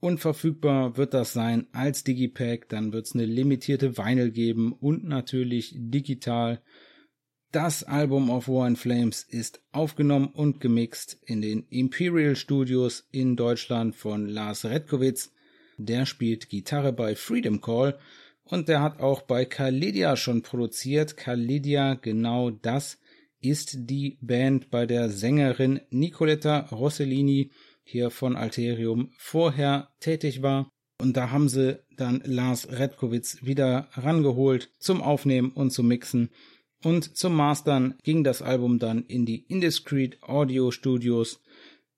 Und 0.00 0.20
verfügbar 0.20 0.96
wird 0.96 1.12
das 1.12 1.32
sein 1.32 1.66
als 1.72 2.04
Digipack, 2.04 2.68
dann 2.68 2.92
wird's 2.92 3.14
eine 3.14 3.24
limitierte 3.24 3.96
Vinyl 3.98 4.30
geben 4.30 4.72
und 4.72 5.04
natürlich 5.04 5.74
digital. 5.76 6.62
Das 7.50 7.82
Album 7.82 8.28
of 8.28 8.46
War 8.46 8.66
and 8.66 8.78
Flames 8.78 9.22
ist 9.22 9.62
aufgenommen 9.72 10.28
und 10.28 10.60
gemixt 10.60 11.18
in 11.24 11.40
den 11.40 11.66
Imperial 11.70 12.36
Studios 12.36 13.08
in 13.10 13.36
Deutschland 13.36 13.96
von 13.96 14.26
Lars 14.26 14.66
Redkowitz. 14.66 15.32
Der 15.78 16.06
spielt 16.06 16.48
Gitarre 16.48 16.92
bei 16.92 17.14
Freedom 17.14 17.60
Call 17.60 17.98
und 18.42 18.68
der 18.68 18.82
hat 18.82 19.00
auch 19.00 19.22
bei 19.22 19.44
Kalidia 19.44 20.16
schon 20.16 20.42
produziert. 20.42 21.16
Kalidia, 21.16 21.94
genau 21.94 22.50
das 22.50 22.98
ist 23.40 23.88
die 23.88 24.18
Band, 24.20 24.70
bei 24.70 24.86
der 24.86 25.08
Sängerin 25.08 25.80
Nicoletta 25.90 26.66
Rossellini 26.72 27.52
hier 27.84 28.10
von 28.10 28.36
Alterium 28.36 29.12
vorher 29.16 29.90
tätig 30.00 30.42
war. 30.42 30.68
Und 31.00 31.16
da 31.16 31.30
haben 31.30 31.48
sie 31.48 31.78
dann 31.96 32.20
Lars 32.24 32.68
Redkowitz 32.70 33.38
wieder 33.42 33.88
rangeholt 33.92 34.70
zum 34.80 35.00
Aufnehmen 35.00 35.52
und 35.52 35.70
zum 35.70 35.86
Mixen. 35.86 36.30
Und 36.82 37.16
zum 37.16 37.34
Mastern 37.34 37.94
ging 38.02 38.24
das 38.24 38.42
Album 38.42 38.80
dann 38.80 39.04
in 39.04 39.24
die 39.24 39.44
Indiscreet 39.44 40.22
Audio 40.22 40.72
Studios 40.72 41.40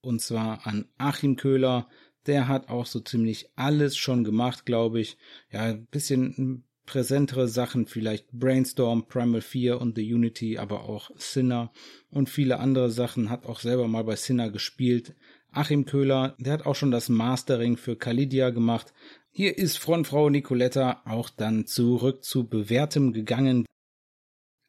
und 0.03 0.21
zwar 0.21 0.67
an 0.67 0.87
Achim 0.99 1.37
Köhler, 1.37 1.89
der 2.27 2.49
hat 2.49 2.69
auch 2.69 2.87
so 2.87 3.01
ziemlich 3.01 3.49
alles 3.57 3.97
schon 3.97 4.25
gemacht, 4.25 4.67
glaube 4.67 5.01
ich. 5.01 5.17
Ja, 5.51 5.63
ein 5.63 5.87
bisschen 5.87 6.65
präsentere 6.87 7.47
Sachen, 7.47 7.87
vielleicht 7.87 8.33
Brainstorm, 8.33 9.07
Primal 9.07 9.43
4 9.43 9.81
und 9.81 9.97
The 9.97 10.15
Unity, 10.15 10.59
aber 10.59 10.89
auch 10.89 11.11
Sinner 11.17 11.73
und 12.11 12.29
viele 12.29 12.59
andere 12.59 12.91
Sachen, 12.91 13.31
hat 13.31 13.47
auch 13.47 13.61
selber 13.61 13.87
mal 13.87 14.03
bei 14.03 14.17
Sinner 14.17 14.51
gespielt. 14.51 15.15
Achim 15.53 15.85
Köhler, 15.85 16.35
der 16.39 16.53
hat 16.53 16.67
auch 16.67 16.75
schon 16.75 16.91
das 16.91 17.09
Mastering 17.09 17.77
für 17.77 17.97
Kalidia 17.97 18.51
gemacht. 18.51 18.93
Hier 19.31 19.57
ist 19.57 19.79
Frontfrau 19.79 20.31
Nicoletta 20.31 21.03
auch 21.05 21.31
dann 21.31 21.67
zurück 21.67 22.25
zu 22.25 22.49
Bewährtem 22.49 23.13
gegangen. 23.13 23.67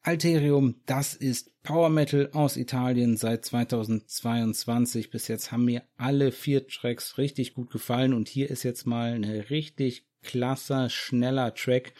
Alterium, 0.04 0.74
das 0.84 1.14
ist 1.14 1.62
Power 1.62 1.88
Metal 1.88 2.28
aus 2.32 2.56
Italien 2.56 3.16
seit 3.16 3.44
2022. 3.44 5.10
Bis 5.10 5.28
jetzt 5.28 5.52
haben 5.52 5.64
mir 5.64 5.84
alle 5.96 6.32
vier 6.32 6.66
Tracks 6.66 7.18
richtig 7.18 7.54
gut 7.54 7.70
gefallen 7.70 8.12
und 8.12 8.28
hier 8.28 8.50
ist 8.50 8.64
jetzt 8.64 8.84
mal 8.84 9.12
eine 9.12 9.48
richtig 9.48 10.04
klasse, 10.22 10.90
schneller 10.90 11.54
Track. 11.54 11.92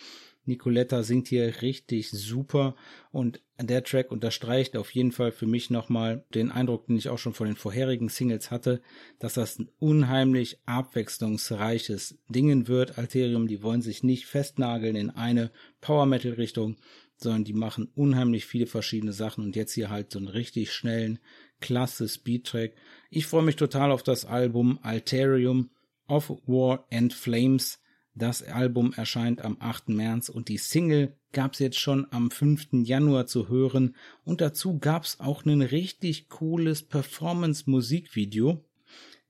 Nicoletta 0.45 1.05
singt 1.05 1.29
hier 1.29 1.63
richtig 1.63 2.11
super 2.11 2.75
und 3.13 3.41
der 3.61 3.85
Track 3.85 4.11
unterstreicht 4.11 4.77
auf 4.77 4.91
jeden 4.91 5.13
Fall 5.13 5.31
für 5.31 5.47
mich 5.47 5.71
nochmal 5.71 6.25
den 6.35 6.51
Eindruck, 6.51 6.89
den 6.89 6.97
ich 6.97 7.09
auch 7.09 7.19
schon 7.19 7.35
von 7.35 7.47
den 7.47 7.55
vorherigen 7.55 8.09
Singles 8.09 8.51
hatte, 8.51 8.83
dass 9.21 9.35
das 9.35 9.61
ein 9.61 9.69
unheimlich 9.79 10.59
abwechslungsreiches 10.67 12.19
Dingen 12.29 12.67
wird. 12.67 12.99
Alterium, 12.99 13.47
die 13.47 13.63
wollen 13.63 13.83
sich 13.83 14.03
nicht 14.03 14.27
festnageln 14.27 14.97
in 14.97 15.11
eine 15.11 15.53
Power 15.81 16.07
Metal 16.07 16.33
Richtung, 16.33 16.77
sondern 17.23 17.45
die 17.45 17.53
machen 17.53 17.89
unheimlich 17.95 18.47
viele 18.47 18.67
verschiedene 18.67 19.13
Sachen 19.13 19.45
und 19.45 19.57
jetzt 19.57 19.73
hier 19.73 19.91
halt 19.91 20.11
so 20.11 20.19
einen 20.19 20.29
richtig 20.29 20.73
schnellen, 20.73 21.19
klasse 21.61 22.09
Speedtrack. 22.09 22.73
Ich 23.11 23.27
freue 23.27 23.43
mich 23.43 23.57
total 23.57 23.91
auf 23.91 24.03
das 24.03 24.25
Album 24.25 24.79
Alterium 24.83 25.71
of 26.09 26.31
War 26.47 26.87
and 26.91 27.13
Flames. 27.13 27.81
Das 28.15 28.43
Album 28.43 28.93
erscheint 28.95 29.43
am 29.43 29.57
8. 29.59 29.89
März 29.89 30.29
und 30.29 30.49
die 30.49 30.59
Single 30.59 31.17
gab's 31.33 31.59
jetzt 31.59 31.79
schon 31.79 32.07
am 32.11 32.31
5. 32.31 32.69
Januar 32.85 33.27
zu 33.27 33.49
hören 33.49 33.97
und 34.25 34.43
dazu 34.43 34.79
gab's 34.79 35.19
auch 35.19 35.47
ein 35.47 35.63
richtig 35.63 36.29
cooles 36.29 36.83
Performance-Musikvideo. 36.83 38.63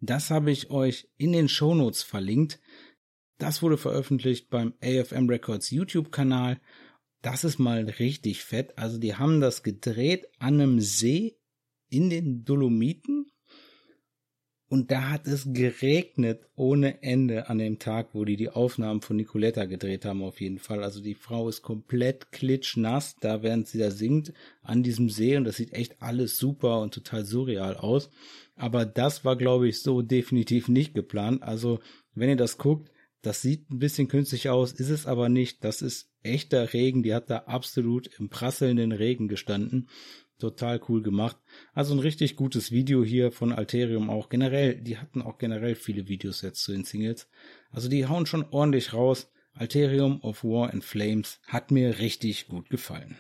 Das 0.01 0.31
habe 0.31 0.51
ich 0.51 0.71
euch 0.71 1.09
in 1.17 1.33
den 1.33 1.49
Shownotes 1.49 2.03
verlinkt. 2.03 2.59
Das 3.39 3.63
wurde 3.63 3.79
veröffentlicht 3.79 4.51
beim 4.51 4.75
AFM 4.83 5.29
Records 5.29 5.71
YouTube-Kanal 5.71 6.61
das 7.23 7.45
ist 7.45 7.59
mal 7.59 7.85
richtig 7.85 8.45
fett. 8.45 8.77
Also 8.77 8.99
die 8.99 9.15
haben 9.15 9.41
das 9.41 9.63
gedreht 9.63 10.27
an 10.39 10.61
einem 10.61 10.81
See 10.81 11.39
in 11.89 12.11
den 12.11 12.45
Dolomiten. 12.45 13.27
Und 14.69 14.91
da 14.91 15.11
hat 15.11 15.27
es 15.27 15.53
geregnet 15.53 16.49
ohne 16.55 17.03
Ende 17.03 17.51
an 17.51 17.59
dem 17.59 17.79
Tag, 17.79 18.15
wo 18.15 18.25
die 18.25 18.39
die 18.39 18.49
Aufnahmen 18.49 19.03
von 19.03 19.17
Nicoletta 19.17 19.67
gedreht 19.67 20.07
haben, 20.07 20.23
auf 20.23 20.41
jeden 20.41 20.59
Fall. 20.59 20.83
Also 20.83 21.03
die 21.03 21.15
Frau 21.15 21.47
ist 21.51 21.61
komplett 21.61 22.33
klitschnass, 22.33 23.17
da 23.21 23.43
während 23.43 23.69
sie 23.69 23.79
da 23.79 23.91
singt, 23.91 24.33
an 24.63 24.83
diesem 24.83 25.11
See. 25.11 25.37
Und 25.37 25.45
das 25.45 25.57
sieht 25.57 25.75
echt 25.75 26.01
alles 26.01 26.39
super 26.39 26.81
und 26.81 26.95
total 26.95 27.27
surreal 27.27 27.77
aus. 27.77 28.09
Aber 28.57 28.87
das 28.87 29.27
war, 29.27 29.37
glaube 29.37 29.69
ich, 29.69 29.83
so 29.83 30.01
definitiv 30.01 30.69
nicht 30.69 30.95
geplant. 30.95 31.43
Also, 31.43 31.81
wenn 32.15 32.31
ihr 32.31 32.37
das 32.37 32.57
guckt, 32.57 32.91
das 33.23 33.41
sieht 33.41 33.71
ein 33.71 33.79
bisschen 33.79 34.09
künstlich 34.09 34.49
aus, 34.49 34.73
ist 34.73 34.91
es 34.91 35.07
aber 35.07 35.29
nicht. 35.29 35.63
Das 35.63 35.81
ist 35.81 36.11
echter 36.23 36.73
Regen. 36.73 37.05
Die 37.05 37.15
hat 37.15 37.31
da 37.31 37.39
absolut 37.39 38.09
im 38.19 38.29
prasselnden 38.29 38.91
Regen 38.91 39.29
gestanden. 39.29 39.89
Total 40.39 40.81
cool 40.89 41.03
gemacht. 41.03 41.37
Also 41.73 41.95
ein 41.95 42.01
richtig 42.01 42.35
gutes 42.35 42.73
Video 42.73 43.05
hier 43.05 43.31
von 43.31 43.53
Alterium 43.53 44.11
auch. 44.11 44.29
Generell, 44.29 44.75
die 44.75 44.99
hatten 44.99 45.23
auch 45.23 45.39
generell 45.39 45.77
viele 45.77 46.09
Videos 46.09 46.43
jetzt 46.43 46.65
zu 46.65 46.73
den 46.73 46.85
Singles. 46.85 47.29
Also 47.71 47.89
die 47.89 48.07
hauen 48.07 48.27
schon 48.27 48.45
ordentlich 48.51 48.93
raus. 48.93 49.31
Alterium 49.55 50.21
of 50.23 50.43
War 50.43 50.73
and 50.73 50.85
Flames 50.85 51.39
hat 51.47 51.71
mir 51.71 52.01
richtig 52.01 52.49
gut 52.49 52.71
gefallen. 52.71 53.17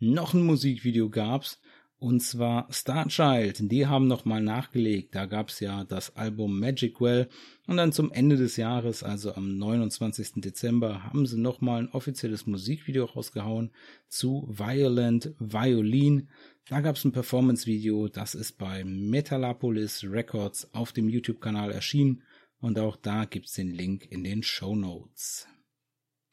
Noch 0.00 0.34
ein 0.34 0.42
Musikvideo 0.42 1.10
gab's 1.10 1.60
und 2.00 2.20
zwar 2.20 2.68
Starchild, 2.70 3.72
die 3.72 3.88
haben 3.88 4.06
nochmal 4.06 4.40
nachgelegt. 4.40 5.16
Da 5.16 5.26
gab's 5.26 5.58
ja 5.58 5.82
das 5.82 6.14
Album 6.14 6.60
Magic 6.60 7.00
Well. 7.00 7.28
Und 7.66 7.76
dann 7.76 7.90
zum 7.90 8.12
Ende 8.12 8.36
des 8.36 8.56
Jahres, 8.56 9.02
also 9.02 9.34
am 9.34 9.58
29. 9.58 10.34
Dezember, 10.36 11.02
haben 11.02 11.26
sie 11.26 11.40
nochmal 11.40 11.82
ein 11.82 11.88
offizielles 11.88 12.46
Musikvideo 12.46 13.04
rausgehauen 13.04 13.72
zu 14.06 14.46
Violent 14.48 15.34
Violin. 15.40 16.28
Da 16.68 16.80
gab's 16.82 17.04
ein 17.04 17.10
Performance-Video, 17.10 18.06
das 18.06 18.36
ist 18.36 18.58
bei 18.58 18.84
Metalapolis 18.84 20.04
Records 20.04 20.72
auf 20.72 20.92
dem 20.92 21.08
YouTube-Kanal 21.08 21.72
erschienen. 21.72 22.22
Und 22.60 22.78
auch 22.78 22.94
da 22.94 23.24
gibt's 23.24 23.54
den 23.54 23.72
Link 23.72 24.06
in 24.08 24.22
den 24.22 24.44
Show 24.44 24.76
Notes. 24.76 25.48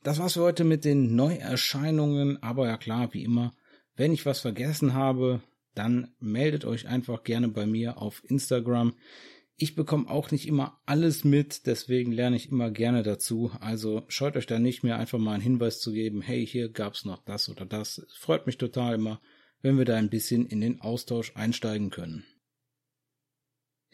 Das 0.03 0.19
war's 0.19 0.34
für 0.34 0.41
heute 0.41 0.63
mit 0.63 0.86
den 0.86 1.15
Neuerscheinungen. 1.15 2.43
Aber 2.43 2.67
ja 2.67 2.77
klar, 2.77 3.15
wie 3.15 3.24
immer, 3.24 3.51
wenn 3.95 4.13
ich 4.13 4.27
was 4.27 4.41
vergessen 4.41 4.93
habe, 4.93 5.41
dann 5.75 6.13
meldet 6.20 6.65
euch 6.65 6.88
einfach 6.88 7.24
gerne 7.24 7.48
bei 7.50 7.65
mir 7.65 8.01
auf 8.01 8.24
Instagram. 8.25 8.96
Ich 9.58 9.75
bekomme 9.75 10.10
auch 10.10 10.32
nicht 10.32 10.48
immer 10.48 10.82
alles 10.86 11.24
mit, 11.24 11.65
deswegen 11.65 12.12
lerne 12.12 12.36
ich 12.36 12.50
immer 12.50 12.72
gerne 12.72 13.03
dazu. 13.03 13.51
Also 13.62 14.03
scheut 14.08 14.36
euch 14.36 14.48
da 14.48 14.60
nicht 14.60 14.84
mehr 14.84 14.98
einfach 14.98 15.20
mal 15.20 15.34
einen 15.34 15.44
Hinweis 15.44 15.79
zu 15.79 15.94
geben, 15.94 16.22
hey, 16.22 16.46
hier 16.46 16.70
gab's 16.70 17.05
noch 17.05 17.24
das 17.24 17.48
oder 17.48 17.65
das. 17.65 18.05
Freut 18.17 18.48
mich 18.48 18.58
total 18.58 18.96
immer, 18.96 19.22
wenn 19.62 19.77
wir 19.77 19.86
da 19.86 19.96
ein 19.96 20.10
bisschen 20.10 20.46
in 20.46 20.60
den 20.60 20.82
Austausch 20.82 21.32
einsteigen 21.36 21.89
können. 21.89 22.25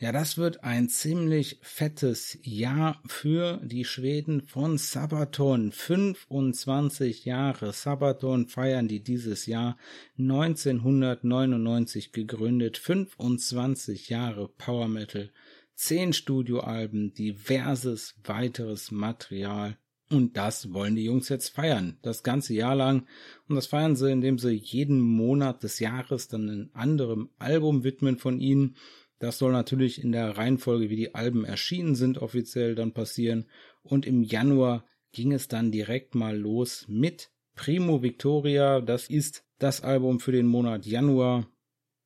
Ja, 0.01 0.11
das 0.11 0.35
wird 0.39 0.63
ein 0.63 0.89
ziemlich 0.89 1.59
fettes 1.61 2.39
Jahr 2.41 2.99
für 3.05 3.61
die 3.63 3.85
Schweden 3.85 4.41
von 4.41 4.79
Sabaton. 4.79 5.71
25 5.71 7.25
Jahre 7.25 7.71
Sabaton 7.71 8.47
feiern 8.47 8.87
die 8.87 9.03
dieses 9.03 9.45
Jahr. 9.45 9.77
1999 10.17 12.13
gegründet. 12.13 12.79
25 12.79 14.09
Jahre 14.09 14.47
Power 14.47 14.87
Metal. 14.87 15.29
10 15.75 16.13
Studioalben, 16.13 17.13
diverses 17.13 18.15
weiteres 18.23 18.89
Material. 18.89 19.77
Und 20.09 20.35
das 20.35 20.73
wollen 20.73 20.95
die 20.95 21.05
Jungs 21.05 21.29
jetzt 21.29 21.49
feiern, 21.49 21.99
das 22.01 22.23
ganze 22.23 22.55
Jahr 22.55 22.75
lang. 22.75 23.05
Und 23.47 23.55
das 23.55 23.67
feiern 23.67 23.95
sie, 23.95 24.11
indem 24.11 24.39
sie 24.39 24.53
jeden 24.53 24.99
Monat 24.99 25.61
des 25.61 25.77
Jahres 25.79 26.27
dann 26.27 26.49
ein 26.49 26.71
anderem 26.73 27.29
Album 27.37 27.83
widmen 27.83 28.17
von 28.17 28.39
ihnen. 28.39 28.75
Das 29.21 29.37
soll 29.37 29.51
natürlich 29.51 30.03
in 30.03 30.11
der 30.11 30.35
Reihenfolge, 30.35 30.89
wie 30.89 30.95
die 30.95 31.13
Alben 31.13 31.45
erschienen 31.45 31.93
sind, 31.93 32.17
offiziell 32.17 32.73
dann 32.73 32.91
passieren. 32.91 33.45
Und 33.83 34.07
im 34.07 34.23
Januar 34.23 34.83
ging 35.11 35.31
es 35.31 35.47
dann 35.47 35.71
direkt 35.71 36.15
mal 36.15 36.35
los 36.35 36.85
mit 36.87 37.29
Primo 37.53 38.01
Victoria. 38.01 38.81
Das 38.81 39.11
ist 39.11 39.43
das 39.59 39.83
Album 39.83 40.19
für 40.19 40.31
den 40.31 40.47
Monat 40.47 40.87
Januar. 40.87 41.45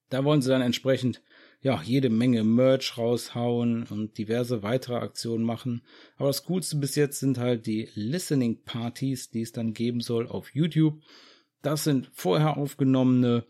Da 0.10 0.25
wollen 0.25 0.41
sie 0.41 0.50
dann 0.50 0.62
entsprechend 0.62 1.22
ja, 1.62 1.81
jede 1.81 2.10
Menge 2.10 2.43
Merch 2.43 2.98
raushauen 2.98 3.84
und 3.89 4.17
diverse 4.17 4.62
weitere 4.62 4.95
Aktionen 4.95 5.45
machen. 5.45 5.84
Aber 6.17 6.27
das 6.27 6.43
Coolste 6.43 6.75
bis 6.75 6.95
jetzt 6.95 7.22
sind 7.22 7.38
halt 7.38 7.65
die 7.65 7.88
Listening 7.93 8.62
Parties, 8.65 9.29
die 9.29 9.41
es 9.41 9.53
dann 9.53 9.74
geben 9.74 10.01
soll 10.01 10.27
auf 10.27 10.53
YouTube. 10.53 11.01
Das 11.62 11.86
sind 11.86 12.10
vorher 12.12 12.57
aufgenommene 12.57 13.45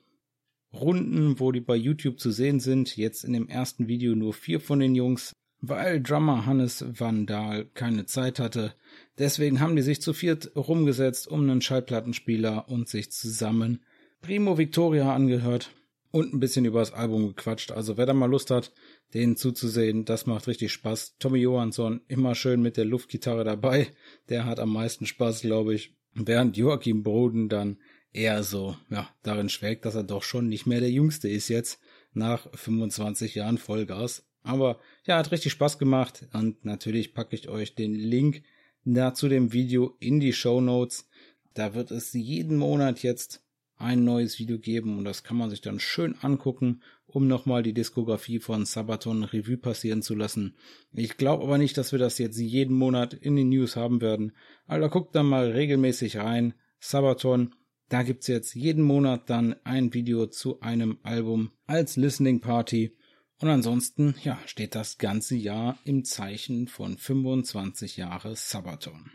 Runden, 0.79 1.39
wo 1.39 1.51
die 1.51 1.62
bei 1.62 1.75
YouTube 1.75 2.20
zu 2.20 2.32
sehen 2.32 2.60
sind. 2.60 2.98
Jetzt 2.98 3.24
in 3.24 3.34
dem 3.34 3.48
ersten 3.48 3.88
Video 3.88 4.15
nur 4.15 4.34
vier 4.34 4.60
von 4.60 4.79
den 4.79 4.96
Jungs, 4.96 5.34
weil 5.62 6.01
Drummer 6.01 6.46
Hannes 6.46 6.86
Vandal 6.88 7.65
keine 7.74 8.05
Zeit 8.05 8.39
hatte. 8.39 8.74
Deswegen 9.17 9.60
haben 9.60 9.75
die 9.75 9.82
sich 9.82 10.01
zu 10.01 10.13
viert 10.13 10.51
rumgesetzt 10.55 11.27
um 11.27 11.41
einen 11.41 11.62
Schallplattenspieler 11.62 12.70
und 12.70 12.89
sich 12.89 13.12
zusammen 13.12 13.82
Primo 14.22 14.58
Victoria 14.58 15.13
angehört 15.13 15.72
und 16.12 16.34
ein 16.34 16.39
bisschen 16.39 16.65
über 16.65 16.79
das 16.79 16.94
Album 16.94 17.27
gequatscht. 17.27 17.72
Also 17.72 17.98
wer 17.98 18.05
da 18.05 18.13
mal 18.13 18.29
Lust 18.29 18.50
hat, 18.50 18.72
denen 19.13 19.36
zuzusehen, 19.36 20.05
das 20.05 20.25
macht 20.25 20.48
richtig 20.48 20.72
Spaß. 20.72 21.17
Tommy 21.20 21.39
Johansson 21.39 22.01
immer 22.08 22.36
schön 22.36 22.62
mit 22.62 22.77
der 22.77 22.86
Luftgitarre 22.86 23.44
dabei. 23.44 23.88
Der 24.29 24.46
hat 24.46 24.60
am 24.60 24.72
meisten 24.72 25.05
Spaß, 25.05 25.41
glaube 25.41 25.75
ich. 25.75 25.94
Während 26.13 26.55
Joachim 26.55 27.03
Broden 27.03 27.50
dann 27.50 27.77
eher 28.15 28.43
so, 28.43 28.77
ja, 28.89 29.10
darin 29.24 29.50
schwelgt, 29.50 29.86
dass 29.86 29.95
er 29.95 30.03
doch 30.03 30.24
schon 30.24 30.48
nicht 30.48 30.65
mehr 30.65 30.79
der 30.79 30.91
Jüngste 30.91 31.29
ist 31.29 31.50
jetzt 31.50 31.79
nach 32.13 32.48
25 32.53 33.36
Jahren 33.36 33.57
Vollgas. 33.57 34.25
Aber 34.41 34.79
ja, 35.05 35.17
hat 35.17 35.31
richtig 35.31 35.51
Spaß 35.51 35.79
gemacht 35.79 36.27
und 36.34 36.63
natürlich 36.65 37.13
packe 37.13 37.36
ich 37.36 37.50
euch 37.50 37.75
den 37.75 37.93
Link 37.95 38.43
da 38.86 39.13
zu 39.13 39.27
dem 39.27 39.51
Video 39.51 39.95
in 40.00 40.19
die 40.19 40.34
Show 40.34 40.62
Notes. 40.62 41.10
Da 41.53 41.74
wird 41.74 41.91
es 41.91 42.13
jeden 42.13 42.57
Monat 42.57 43.01
jetzt 43.01 43.41
ein 43.77 44.03
neues 44.03 44.39
Video 44.39 44.60
geben 44.60 44.98
und 44.98 45.05
das 45.05 45.24
kann 45.24 45.38
man 45.38 45.50
sich 45.50 45.62
dann 45.62 45.79
schön 45.79 46.15
angucken, 46.22 46.81
um 47.07 47.27
nochmal 47.27 47.63
die 47.63 47.74
Diskografie 47.74 48.39
von 48.39 48.65
Sabaton 48.65 49.24
Revue 49.24 49.57
passieren 49.57 50.01
zu 50.01 50.15
lassen. 50.15 50.55
Ich 50.93 51.17
glaube 51.17 51.43
aber 51.43 51.57
nicht, 51.57 51.77
dass 51.77 51.91
wir 51.91 52.00
das 52.00 52.17
jetzt 52.19 52.38
jeden 52.38 52.75
Monat 52.75 53.13
in 53.13 53.36
den 53.36 53.50
News 53.50 53.75
haben 53.75 54.00
werden. 54.00 54.34
Also 54.67 54.88
guckt 54.89 55.15
da 55.15 55.24
mal 55.24 55.51
regelmäßig 55.51 56.17
rein. 56.17 56.53
Sabaton 56.79 57.55
da 57.89 58.04
gibt's 58.04 58.27
jetzt 58.27 58.56
jeden 58.56 58.84
Monat 58.84 59.30
dann 59.30 59.56
ein 59.63 59.94
Video 59.94 60.27
zu 60.27 60.60
einem 60.62 60.98
Album 61.04 61.51
als 61.68 61.96
Listening 61.96 62.42
Party. 62.42 62.96
Und 63.39 63.50
ansonsten, 63.50 64.15
ja, 64.24 64.39
steht 64.46 64.75
das 64.75 64.98
ganze 64.98 65.36
Jahr 65.36 65.77
im 65.84 66.06
Zeichen 66.06 66.68
von 66.68 66.98
25 66.98 67.98
Jahre 67.98 68.36
Sabaton. 68.36 69.12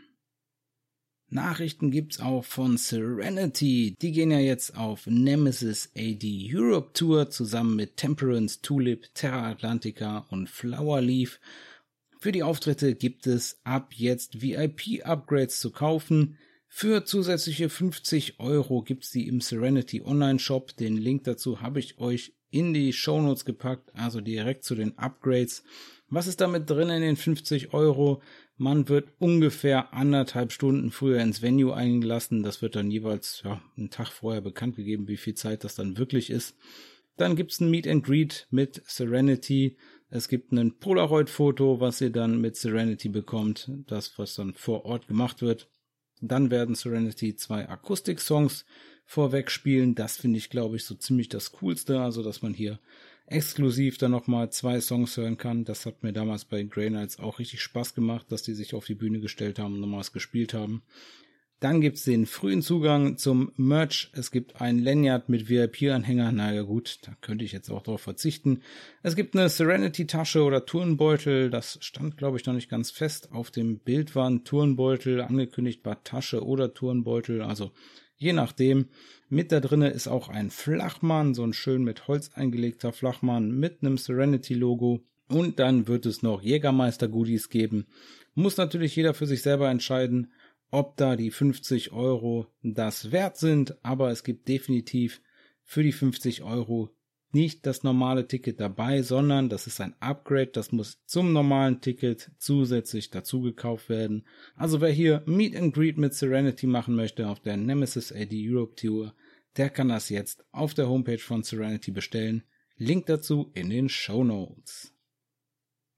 Nachrichten 1.31 1.91
gibt's 1.91 2.19
auch 2.19 2.43
von 2.43 2.77
Serenity. 2.77 3.95
Die 4.01 4.11
gehen 4.11 4.31
ja 4.31 4.39
jetzt 4.39 4.77
auf 4.77 5.07
Nemesis 5.07 5.89
AD 5.97 6.49
Europe 6.53 6.91
Tour 6.93 7.29
zusammen 7.29 7.77
mit 7.77 7.95
Temperance, 7.95 8.61
Tulip, 8.61 9.13
Terra 9.13 9.49
Atlantica 9.49 10.25
und 10.29 10.49
Flower 10.49 10.99
Leaf. 11.01 11.39
Für 12.19 12.33
die 12.33 12.43
Auftritte 12.43 12.95
gibt 12.95 13.27
es 13.27 13.61
ab 13.63 13.93
jetzt 13.95 14.41
VIP-Upgrades 14.41 15.59
zu 15.59 15.71
kaufen. 15.71 16.37
Für 16.73 17.03
zusätzliche 17.03 17.67
50 17.69 18.39
Euro 18.39 18.81
gibt's 18.81 19.11
die 19.11 19.27
im 19.27 19.41
Serenity 19.41 20.01
Online 20.01 20.39
Shop. 20.39 20.75
Den 20.77 20.95
Link 20.95 21.25
dazu 21.25 21.59
habe 21.59 21.79
ich 21.79 21.99
euch 21.99 22.33
in 22.49 22.73
die 22.73 22.93
Show 22.93 23.21
Notes 23.21 23.43
gepackt, 23.43 23.93
also 23.93 24.21
direkt 24.21 24.63
zu 24.63 24.73
den 24.73 24.97
Upgrades. 24.97 25.65
Was 26.07 26.27
ist 26.27 26.39
damit 26.39 26.69
drin 26.69 26.89
in 26.89 27.01
den 27.01 27.17
50 27.17 27.73
Euro? 27.73 28.21
Man 28.55 28.87
wird 28.87 29.09
ungefähr 29.19 29.93
anderthalb 29.93 30.53
Stunden 30.53 30.91
früher 30.91 31.19
ins 31.19 31.41
Venue 31.41 31.75
eingelassen. 31.75 32.41
Das 32.41 32.61
wird 32.61 32.77
dann 32.77 32.89
jeweils 32.89 33.41
ja, 33.43 33.61
einen 33.77 33.89
Tag 33.89 34.07
vorher 34.07 34.41
bekannt 34.41 34.77
gegeben, 34.77 35.09
wie 35.09 35.17
viel 35.17 35.35
Zeit 35.35 35.65
das 35.65 35.75
dann 35.75 35.97
wirklich 35.97 36.29
ist. 36.29 36.55
Dann 37.17 37.35
gibt's 37.35 37.59
ein 37.59 37.69
Meet 37.69 37.87
and 37.87 38.03
Greet 38.03 38.47
mit 38.49 38.81
Serenity. 38.87 39.77
Es 40.09 40.29
gibt 40.29 40.53
ein 40.53 40.79
Polaroid-Foto, 40.79 41.81
was 41.81 41.99
ihr 41.99 42.11
dann 42.11 42.39
mit 42.39 42.55
Serenity 42.55 43.09
bekommt. 43.09 43.69
Das, 43.87 44.17
was 44.17 44.35
dann 44.35 44.53
vor 44.53 44.85
Ort 44.85 45.09
gemacht 45.09 45.41
wird. 45.41 45.67
Dann 46.21 46.51
werden 46.51 46.75
Serenity 46.75 47.35
zwei 47.35 47.67
Akustik-Songs 47.67 48.65
vorweg 49.05 49.51
spielen. 49.51 49.95
Das 49.95 50.17
finde 50.17 50.37
ich, 50.37 50.49
glaube 50.49 50.77
ich, 50.77 50.85
so 50.85 50.95
ziemlich 50.95 51.29
das 51.29 51.51
Coolste. 51.53 51.99
Also, 51.99 52.23
dass 52.23 52.41
man 52.41 52.53
hier 52.53 52.79
exklusiv 53.25 53.97
dann 53.97 54.11
nochmal 54.11 54.51
zwei 54.51 54.79
Songs 54.81 55.17
hören 55.17 55.37
kann. 55.37 55.65
Das 55.65 55.85
hat 55.85 56.03
mir 56.03 56.13
damals 56.13 56.45
bei 56.45 56.63
Grey 56.63 56.89
Knights 56.89 57.19
auch 57.19 57.39
richtig 57.39 57.61
Spaß 57.61 57.95
gemacht, 57.95 58.27
dass 58.29 58.43
die 58.43 58.53
sich 58.53 58.73
auf 58.73 58.85
die 58.85 58.95
Bühne 58.95 59.19
gestellt 59.19 59.57
haben 59.57 59.75
und 59.75 59.81
nochmals 59.81 60.11
gespielt 60.11 60.53
haben. 60.53 60.83
Dann 61.61 61.79
gibt's 61.79 62.05
den 62.05 62.25
frühen 62.25 62.63
Zugang 62.63 63.17
zum 63.17 63.51
Merch. 63.55 64.09
Es 64.13 64.31
gibt 64.31 64.59
ein 64.59 64.79
Lanyard 64.79 65.29
mit 65.29 65.47
VIP-Anhänger. 65.47 66.31
Naja 66.31 66.63
gut, 66.63 66.97
da 67.03 67.13
könnte 67.21 67.45
ich 67.45 67.51
jetzt 67.51 67.69
auch 67.69 67.83
drauf 67.83 68.01
verzichten. 68.01 68.63
Es 69.03 69.15
gibt 69.15 69.35
eine 69.35 69.47
Serenity-Tasche 69.47 70.41
oder 70.41 70.65
Turnbeutel. 70.65 71.51
Das 71.51 71.77
stand, 71.81 72.17
glaube 72.17 72.37
ich, 72.37 72.47
noch 72.47 72.55
nicht 72.55 72.67
ganz 72.67 72.89
fest. 72.89 73.31
Auf 73.31 73.51
dem 73.51 73.77
Bild 73.77 74.15
war 74.15 74.27
ein 74.27 74.43
Turnbeutel. 74.43 75.21
Angekündigt 75.21 75.85
war 75.85 76.03
Tasche 76.03 76.43
oder 76.43 76.73
Turnbeutel. 76.73 77.43
Also 77.43 77.71
je 78.17 78.33
nachdem. 78.33 78.87
Mit 79.29 79.51
da 79.51 79.59
drinne 79.59 79.91
ist 79.91 80.07
auch 80.07 80.29
ein 80.29 80.49
Flachmann, 80.49 81.35
so 81.35 81.43
ein 81.43 81.53
schön 81.53 81.83
mit 81.83 82.07
Holz 82.07 82.31
eingelegter 82.33 82.91
Flachmann 82.91 83.51
mit 83.51 83.83
einem 83.83 83.99
Serenity-Logo. 83.99 85.01
Und 85.27 85.59
dann 85.59 85.87
wird 85.87 86.07
es 86.07 86.23
noch 86.23 86.41
Jägermeister-Goodies 86.41 87.49
geben. 87.49 87.85
Muss 88.33 88.57
natürlich 88.57 88.95
jeder 88.95 89.13
für 89.13 89.27
sich 89.27 89.43
selber 89.43 89.69
entscheiden 89.69 90.31
ob 90.71 90.97
da 90.97 91.15
die 91.15 91.31
50 91.31 91.91
Euro 91.91 92.47
das 92.63 93.11
wert 93.11 93.37
sind, 93.37 93.77
aber 93.83 94.09
es 94.09 94.23
gibt 94.23 94.47
definitiv 94.47 95.21
für 95.63 95.83
die 95.83 95.91
50 95.91 96.43
Euro 96.43 96.89
nicht 97.33 97.65
das 97.65 97.83
normale 97.83 98.27
Ticket 98.27 98.59
dabei, 98.59 99.01
sondern 99.03 99.47
das 99.47 99.67
ist 99.67 99.79
ein 99.79 99.95
Upgrade, 100.01 100.47
das 100.47 100.71
muss 100.71 101.01
zum 101.05 101.31
normalen 101.31 101.79
Ticket 101.79 102.31
zusätzlich 102.37 103.09
dazu 103.09 103.41
gekauft 103.41 103.89
werden. 103.89 104.25
Also 104.55 104.81
wer 104.81 104.91
hier 104.91 105.23
Meet 105.25 105.55
and 105.55 105.73
Greet 105.73 105.97
mit 105.97 106.13
Serenity 106.13 106.67
machen 106.67 106.95
möchte 106.95 107.27
auf 107.29 107.39
der 107.39 107.57
Nemesis 107.57 108.11
AD 108.11 108.33
Europe 108.33 108.75
Tour, 108.75 109.13
der 109.57 109.69
kann 109.69 109.89
das 109.89 110.09
jetzt 110.09 110.43
auf 110.51 110.73
der 110.73 110.89
Homepage 110.89 111.19
von 111.19 111.43
Serenity 111.43 111.91
bestellen. 111.91 112.43
Link 112.75 113.05
dazu 113.05 113.51
in 113.53 113.69
den 113.69 113.89
Show 113.89 114.23
Notes. 114.23 114.93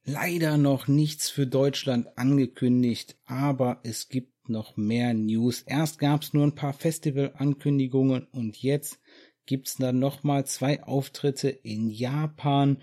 Leider 0.05 0.57
noch 0.57 0.87
nichts 0.87 1.29
für 1.29 1.47
Deutschland 1.47 2.17
angekündigt, 2.17 3.15
aber 3.25 3.79
es 3.83 4.09
gibt 4.09 4.32
noch 4.49 4.77
mehr 4.77 5.13
News. 5.13 5.61
Erst 5.61 5.99
gab's 5.99 6.33
nur 6.33 6.45
ein 6.45 6.55
paar 6.55 6.73
Festival-Ankündigungen 6.73 8.27
und 8.31 8.61
jetzt 8.61 8.99
gibt's 9.45 9.75
dann 9.75 9.99
nochmal 9.99 10.45
zwei 10.45 10.83
Auftritte 10.83 11.49
in 11.49 11.89
Japan 11.89 12.77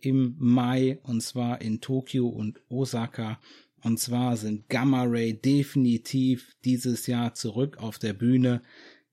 im 0.00 0.36
Mai 0.38 0.98
und 1.02 1.22
zwar 1.22 1.60
in 1.60 1.80
Tokio 1.80 2.28
und 2.28 2.60
Osaka. 2.68 3.40
Und 3.82 4.00
zwar 4.00 4.36
sind 4.36 4.68
Gamma 4.68 5.04
Ray 5.04 5.34
definitiv 5.34 6.56
dieses 6.64 7.06
Jahr 7.06 7.34
zurück 7.34 7.78
auf 7.78 7.98
der 7.98 8.14
Bühne. 8.14 8.62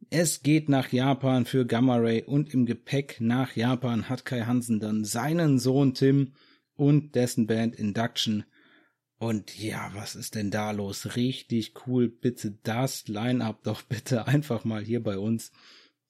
Es 0.09 0.43
geht 0.43 0.69
nach 0.69 0.91
Japan 0.91 1.45
für 1.45 1.65
Gamma 1.65 1.97
Ray 1.97 2.23
und 2.23 2.53
im 2.53 2.65
Gepäck 2.65 3.17
nach 3.19 3.55
Japan 3.55 4.09
hat 4.09 4.25
Kai 4.25 4.41
Hansen 4.41 4.79
dann 4.79 5.05
seinen 5.05 5.59
Sohn 5.59 5.93
Tim 5.93 6.33
und 6.75 7.15
dessen 7.15 7.47
Band 7.47 7.75
Induction 7.75 8.45
und 9.19 9.57
ja, 9.57 9.91
was 9.93 10.15
ist 10.15 10.35
denn 10.35 10.51
da 10.51 10.71
los? 10.71 11.15
Richtig 11.15 11.73
cool. 11.87 12.09
Bitte 12.09 12.57
das 12.63 13.07
Line-up 13.07 13.63
doch 13.63 13.81
bitte 13.89 14.27
einfach 14.27 14.65
mal 14.65 14.83
hier 14.83 15.01
bei 15.01 15.17
uns. 15.17 15.51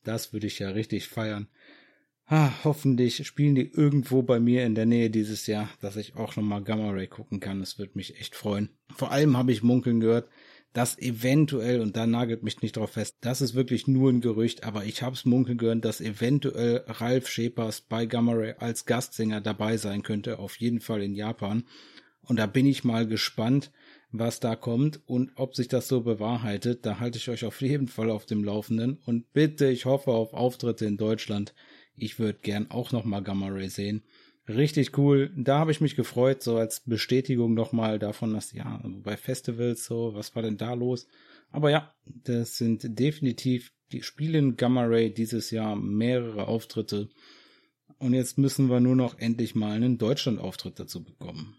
Das 0.03 0.33
würde 0.33 0.47
ich 0.47 0.59
ja 0.59 0.69
richtig 0.69 1.07
feiern. 1.07 1.47
Ah, 2.25 2.51
hoffentlich 2.63 3.27
spielen 3.27 3.55
die 3.55 3.69
irgendwo 3.69 4.21
bei 4.21 4.39
mir 4.39 4.65
in 4.65 4.75
der 4.75 4.85
Nähe 4.85 5.09
dieses 5.09 5.45
Jahr, 5.45 5.69
dass 5.81 5.97
ich 5.97 6.15
auch 6.15 6.35
nochmal 6.35 6.63
Gamma 6.63 6.89
Ray 6.89 7.07
gucken 7.07 7.39
kann. 7.39 7.59
Das 7.59 7.77
würde 7.77 7.91
mich 7.95 8.19
echt 8.19 8.35
freuen. 8.35 8.69
Vor 8.95 9.11
allem 9.11 9.37
habe 9.37 9.51
ich 9.51 9.61
munkeln 9.61 9.99
gehört, 9.99 10.29
dass 10.71 10.97
eventuell, 10.97 11.81
und 11.81 11.95
da 11.95 12.07
nagelt 12.07 12.41
mich 12.41 12.61
nicht 12.61 12.77
drauf 12.77 12.91
fest, 12.91 13.17
das 13.21 13.41
ist 13.41 13.53
wirklich 13.53 13.87
nur 13.87 14.09
ein 14.09 14.21
Gerücht, 14.21 14.63
aber 14.63 14.85
ich 14.85 15.03
hab's 15.03 15.25
munkeln 15.25 15.57
gehört, 15.57 15.85
dass 15.85 16.01
eventuell 16.01 16.83
Ralf 16.87 17.27
Schepers 17.27 17.81
bei 17.81 18.05
Gamma 18.05 18.33
Ray 18.33 18.55
als 18.57 18.85
Gastsänger 18.85 19.41
dabei 19.41 19.77
sein 19.77 20.01
könnte, 20.01 20.39
auf 20.39 20.55
jeden 20.55 20.79
Fall 20.79 21.03
in 21.03 21.13
Japan. 21.13 21.65
Und 22.25 22.37
da 22.37 22.45
bin 22.45 22.65
ich 22.65 22.83
mal 22.83 23.05
gespannt, 23.05 23.71
was 24.11 24.39
da 24.39 24.55
kommt 24.55 25.01
und 25.07 25.31
ob 25.35 25.55
sich 25.55 25.67
das 25.67 25.87
so 25.87 26.01
bewahrheitet. 26.01 26.85
Da 26.85 26.99
halte 26.99 27.17
ich 27.17 27.29
euch 27.29 27.45
auf 27.45 27.61
jeden 27.61 27.87
Fall 27.87 28.09
auf 28.09 28.25
dem 28.25 28.43
Laufenden 28.43 28.99
und 29.05 29.33
bitte, 29.33 29.67
ich 29.67 29.85
hoffe 29.85 30.11
auf 30.11 30.33
Auftritte 30.33 30.85
in 30.85 30.97
Deutschland. 30.97 31.53
Ich 31.95 32.19
würde 32.19 32.39
gern 32.41 32.69
auch 32.71 32.91
nochmal 32.91 33.23
Gamma 33.23 33.47
Ray 33.47 33.69
sehen. 33.69 34.03
Richtig 34.47 34.97
cool. 34.97 35.31
Da 35.35 35.59
habe 35.59 35.71
ich 35.71 35.81
mich 35.81 35.95
gefreut, 35.95 36.43
so 36.43 36.57
als 36.57 36.81
Bestätigung 36.81 37.53
nochmal 37.53 37.97
davon, 37.97 38.33
dass 38.33 38.51
ja, 38.51 38.81
bei 39.03 39.15
Festivals 39.15 39.85
so, 39.85 40.13
was 40.13 40.35
war 40.35 40.43
denn 40.43 40.57
da 40.57 40.73
los? 40.73 41.07
Aber 41.49 41.69
ja, 41.69 41.93
das 42.05 42.57
sind 42.57 42.99
definitiv, 42.99 43.71
die 43.91 44.03
spielen 44.03 44.57
Gamma 44.57 44.83
Ray 44.83 45.13
dieses 45.13 45.49
Jahr 45.51 45.75
mehrere 45.75 46.47
Auftritte. 46.47 47.09
Und 47.99 48.13
jetzt 48.13 48.37
müssen 48.37 48.69
wir 48.69 48.79
nur 48.79 48.95
noch 48.95 49.17
endlich 49.17 49.55
mal 49.55 49.71
einen 49.71 49.97
Deutschland-Auftritt 49.97 50.79
dazu 50.79 51.03
bekommen. 51.03 51.55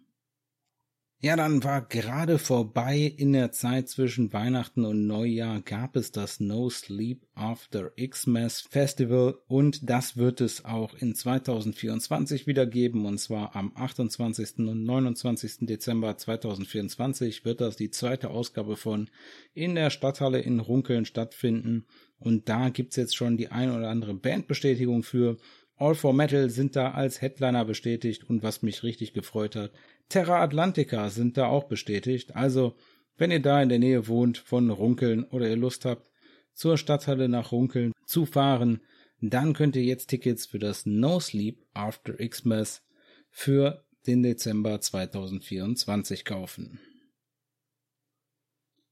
Ja, 1.24 1.36
dann 1.36 1.64
war 1.64 1.80
gerade 1.80 2.38
vorbei 2.38 2.98
in 3.16 3.32
der 3.32 3.50
Zeit 3.50 3.88
zwischen 3.88 4.34
Weihnachten 4.34 4.84
und 4.84 5.06
Neujahr 5.06 5.62
gab 5.62 5.96
es 5.96 6.12
das 6.12 6.38
No 6.38 6.68
Sleep 6.68 7.26
After 7.34 7.92
Xmas 7.96 8.60
Festival 8.60 9.38
und 9.48 9.88
das 9.88 10.18
wird 10.18 10.42
es 10.42 10.66
auch 10.66 10.92
in 10.92 11.14
2024 11.14 12.46
wieder 12.46 12.66
geben 12.66 13.06
und 13.06 13.16
zwar 13.16 13.56
am 13.56 13.72
28. 13.74 14.58
und 14.58 14.84
29. 14.84 15.60
Dezember 15.60 16.14
2024 16.14 17.46
wird 17.46 17.62
das 17.62 17.76
die 17.76 17.90
zweite 17.90 18.28
Ausgabe 18.28 18.76
von 18.76 19.08
in 19.54 19.76
der 19.76 19.88
Stadthalle 19.88 20.40
in 20.40 20.60
Runkeln 20.60 21.06
stattfinden 21.06 21.86
und 22.18 22.50
da 22.50 22.68
gibt's 22.68 22.96
jetzt 22.96 23.16
schon 23.16 23.38
die 23.38 23.48
ein 23.48 23.70
oder 23.70 23.88
andere 23.88 24.12
Bandbestätigung 24.12 25.02
für 25.02 25.38
All 25.76 25.94
for 25.94 26.12
Metal 26.12 26.50
sind 26.50 26.76
da 26.76 26.92
als 26.92 27.20
Headliner 27.20 27.64
bestätigt 27.64 28.28
und 28.28 28.42
was 28.42 28.62
mich 28.62 28.82
richtig 28.82 29.12
gefreut 29.12 29.56
hat, 29.56 29.72
Terra 30.08 30.40
Atlantica 30.40 31.10
sind 31.10 31.36
da 31.36 31.46
auch 31.46 31.64
bestätigt. 31.64 32.36
Also, 32.36 32.76
wenn 33.16 33.30
ihr 33.30 33.42
da 33.42 33.60
in 33.62 33.68
der 33.68 33.78
Nähe 33.78 34.06
wohnt 34.06 34.38
von 34.38 34.70
Runkeln 34.70 35.24
oder 35.24 35.48
ihr 35.48 35.56
Lust 35.56 35.84
habt, 35.84 36.10
zur 36.52 36.78
Stadthalle 36.78 37.28
nach 37.28 37.50
Runkeln 37.50 37.92
zu 38.06 38.26
fahren, 38.26 38.80
dann 39.20 39.52
könnt 39.54 39.74
ihr 39.76 39.84
jetzt 39.84 40.08
Tickets 40.08 40.46
für 40.46 40.58
das 40.58 40.86
No 40.86 41.18
Sleep 41.18 41.64
After 41.72 42.14
Xmas 42.14 42.82
für 43.30 43.84
den 44.06 44.22
Dezember 44.22 44.80
2024 44.80 46.24
kaufen. 46.24 46.78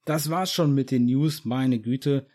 Das 0.05 0.31
war's 0.31 0.53
schon 0.53 0.75
mit 0.75 0.91
den 0.91 1.05
News, 1.05 1.45
meine 1.45 1.79
Güte 1.79 2.27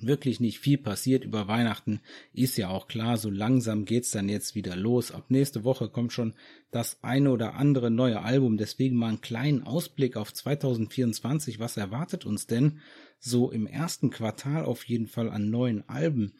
wirklich 0.00 0.40
nicht 0.40 0.58
viel 0.58 0.78
passiert 0.78 1.24
über 1.24 1.48
Weihnachten, 1.48 2.00
ist 2.32 2.56
ja 2.56 2.68
auch 2.68 2.88
klar, 2.88 3.16
so 3.16 3.30
langsam 3.30 3.84
geht's 3.84 4.10
dann 4.10 4.28
jetzt 4.28 4.54
wieder 4.54 4.76
los. 4.76 5.12
Ab 5.12 5.26
nächste 5.28 5.64
Woche 5.64 5.88
kommt 5.88 6.12
schon 6.12 6.34
das 6.70 7.02
eine 7.02 7.30
oder 7.30 7.54
andere 7.54 7.90
neue 7.90 8.22
Album, 8.22 8.56
deswegen 8.56 8.96
mal 8.96 9.08
einen 9.08 9.20
kleinen 9.20 9.62
Ausblick 9.62 10.16
auf 10.16 10.32
2024. 10.32 11.58
Was 11.58 11.76
erwartet 11.76 12.26
uns 12.26 12.46
denn 12.46 12.80
so 13.18 13.50
im 13.50 13.66
ersten 13.66 14.10
Quartal 14.10 14.64
auf 14.64 14.84
jeden 14.84 15.06
Fall 15.06 15.30
an 15.30 15.50
neuen 15.50 15.88
Alben? 15.88 16.34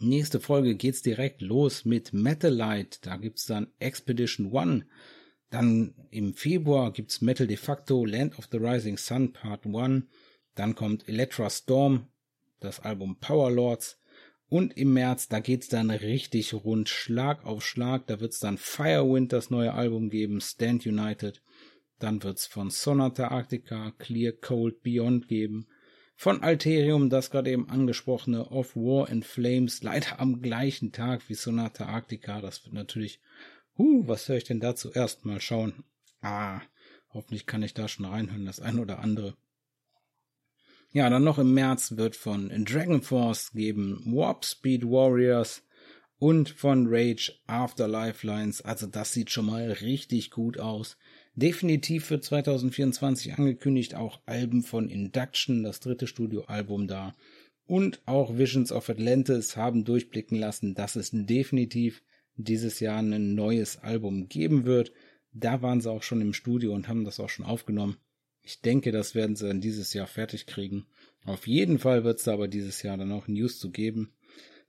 Nächste 0.00 0.38
Folge 0.38 0.76
geht's 0.76 1.02
direkt 1.02 1.40
los 1.40 1.84
mit 1.84 2.12
Metalite, 2.12 2.98
da 3.02 3.16
gibt's 3.16 3.46
dann 3.46 3.68
Expedition 3.78 4.52
One. 4.52 4.86
Dann 5.50 5.94
im 6.10 6.34
Februar 6.34 6.92
gibt's 6.92 7.20
Metal 7.20 7.46
de 7.46 7.56
facto, 7.56 8.04
Land 8.04 8.38
of 8.38 8.48
the 8.52 8.58
Rising 8.58 8.98
Sun 8.98 9.32
Part 9.32 9.66
1. 9.66 10.04
Dann 10.54 10.74
kommt 10.74 11.08
Electra 11.08 11.48
Storm, 11.50 12.06
das 12.60 12.80
Album 12.80 13.18
Power 13.18 13.50
Lords. 13.50 14.00
Und 14.48 14.76
im 14.78 14.94
März, 14.94 15.28
da 15.28 15.40
geht's 15.40 15.68
dann 15.68 15.90
richtig 15.90 16.54
rund, 16.54 16.88
Schlag 16.88 17.44
auf 17.44 17.64
Schlag. 17.64 18.06
Da 18.06 18.20
wird's 18.20 18.40
dann 18.40 18.56
Firewind, 18.56 19.32
das 19.32 19.50
neue 19.50 19.74
Album 19.74 20.08
geben, 20.08 20.40
Stand 20.40 20.86
United. 20.86 21.42
Dann 21.98 22.22
wird's 22.22 22.46
von 22.46 22.70
Sonata 22.70 23.28
Arctica 23.28 23.92
Clear 23.98 24.32
Cold 24.32 24.82
Beyond 24.82 25.28
geben. 25.28 25.66
Von 26.16 26.42
Alterium, 26.42 27.10
das 27.10 27.30
gerade 27.30 27.50
eben 27.50 27.68
angesprochene 27.68 28.50
Of 28.50 28.74
War 28.74 29.08
and 29.08 29.24
Flames, 29.24 29.82
leider 29.82 30.18
am 30.18 30.40
gleichen 30.40 30.92
Tag 30.92 31.28
wie 31.28 31.34
Sonata 31.34 31.86
Arctica. 31.86 32.40
Das 32.40 32.64
wird 32.64 32.74
natürlich, 32.74 33.20
huh, 33.76 34.02
was 34.06 34.28
höre 34.28 34.38
ich 34.38 34.44
denn 34.44 34.60
da 34.60 34.74
zuerst 34.74 35.24
mal 35.24 35.40
schauen? 35.40 35.84
Ah, 36.20 36.60
hoffentlich 37.10 37.46
kann 37.46 37.62
ich 37.62 37.74
da 37.74 37.86
schon 37.86 38.06
reinhören, 38.06 38.46
das 38.46 38.60
ein 38.60 38.78
oder 38.78 38.98
andere. 39.00 39.36
Ja, 40.92 41.10
dann 41.10 41.22
noch 41.22 41.38
im 41.38 41.52
März 41.52 41.96
wird 41.96 42.16
von 42.16 42.48
Dragon 42.64 43.02
Force 43.02 43.52
geben 43.52 44.02
Warp 44.06 44.46
Speed 44.46 44.84
Warriors 44.84 45.62
und 46.18 46.48
von 46.48 46.86
Rage 46.88 47.32
Afterlife 47.46 48.26
Lines. 48.26 48.62
Also 48.62 48.86
das 48.86 49.12
sieht 49.12 49.30
schon 49.30 49.46
mal 49.46 49.70
richtig 49.70 50.30
gut 50.30 50.58
aus. 50.58 50.96
Definitiv 51.34 52.06
für 52.06 52.20
2024 52.20 53.34
angekündigt 53.38 53.94
auch 53.94 54.20
Alben 54.24 54.62
von 54.62 54.88
Induction, 54.88 55.62
das 55.62 55.80
dritte 55.80 56.06
Studioalbum 56.06 56.88
da. 56.88 57.14
Und 57.66 58.00
auch 58.06 58.38
Visions 58.38 58.72
of 58.72 58.88
Atlantis 58.88 59.58
haben 59.58 59.84
durchblicken 59.84 60.38
lassen, 60.38 60.74
dass 60.74 60.96
es 60.96 61.10
definitiv 61.12 62.02
dieses 62.36 62.80
Jahr 62.80 63.00
ein 63.00 63.34
neues 63.34 63.76
Album 63.76 64.28
geben 64.28 64.64
wird. 64.64 64.92
Da 65.32 65.60
waren 65.60 65.82
sie 65.82 65.90
auch 65.90 66.02
schon 66.02 66.22
im 66.22 66.32
Studio 66.32 66.72
und 66.72 66.88
haben 66.88 67.04
das 67.04 67.20
auch 67.20 67.28
schon 67.28 67.44
aufgenommen. 67.44 67.98
Ich 68.48 68.62
denke, 68.62 68.92
das 68.92 69.14
werden 69.14 69.36
sie 69.36 69.46
dann 69.46 69.60
dieses 69.60 69.92
Jahr 69.92 70.06
fertig 70.06 70.46
kriegen. 70.46 70.86
Auf 71.26 71.46
jeden 71.46 71.78
Fall 71.78 72.02
wird 72.02 72.16
es 72.16 72.24
da 72.24 72.32
aber 72.32 72.48
dieses 72.48 72.80
Jahr 72.82 72.96
dann 72.96 73.12
auch 73.12 73.28
News 73.28 73.58
zu 73.58 73.70
geben. 73.70 74.14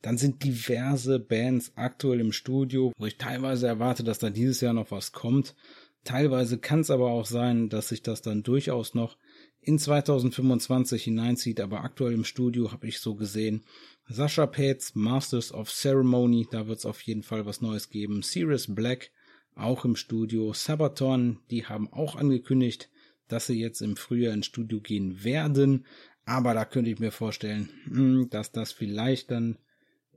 Dann 0.02 0.18
sind 0.18 0.44
diverse 0.44 1.18
Bands 1.18 1.72
aktuell 1.76 2.20
im 2.20 2.34
Studio, 2.34 2.92
wo 2.98 3.06
ich 3.06 3.18
teilweise 3.18 3.68
erwarte, 3.68 4.04
dass 4.04 4.20
da 4.20 4.32
dieses 4.32 4.60
Jahr 4.60 4.74
noch 4.74 4.92
was 4.92 5.14
kommt. 5.14 5.56
Teilweise 6.04 6.58
kann 6.58 6.82
es 6.82 6.92
aber 6.92 7.10
auch 7.10 7.26
sein, 7.26 7.70
dass 7.70 7.88
sich 7.88 8.04
das 8.04 8.22
dann 8.22 8.44
durchaus 8.44 8.96
noch 8.96 9.16
in 9.62 9.80
2025 9.80 11.02
hineinzieht, 11.02 11.62
aber 11.62 11.82
aktuell 11.82 12.12
im 12.12 12.26
Studio 12.26 12.74
habe 12.74 12.86
ich 12.86 13.00
so 13.00 13.16
gesehen. 13.16 13.64
Sascha 14.10 14.46
Pates, 14.46 14.94
Masters 14.94 15.54
of 15.54 15.72
Ceremony, 15.72 16.50
da 16.52 16.68
wird 16.68 16.80
es 16.80 16.86
auf 16.86 17.02
jeden 17.04 17.24
Fall 17.24 17.46
was 17.46 17.62
Neues 17.62 17.90
geben. 17.90 18.24
Sirius 18.24 18.76
Black, 18.76 19.12
auch 19.56 19.86
im 19.86 19.96
Studio. 19.96 20.52
Sabaton, 20.52 21.40
die 21.50 21.66
haben 21.66 21.88
auch 21.94 22.18
angekündigt, 22.18 22.90
dass 23.30 23.48
sie 23.48 23.60
jetzt 23.60 23.82
im 23.82 23.96
Frühjahr 23.96 24.34
ins 24.34 24.48
Studio 24.48 24.82
gehen 24.82 25.24
werden. 25.24 25.86
Aber 26.26 26.54
da 26.54 26.66
könnte 26.66 26.92
ich 26.92 27.00
mir 27.00 27.12
vorstellen, 27.12 27.70
hm, 27.86 28.28
dass 28.30 28.52
das 28.52 28.74
vielleicht 28.74 29.32
dann 29.32 29.58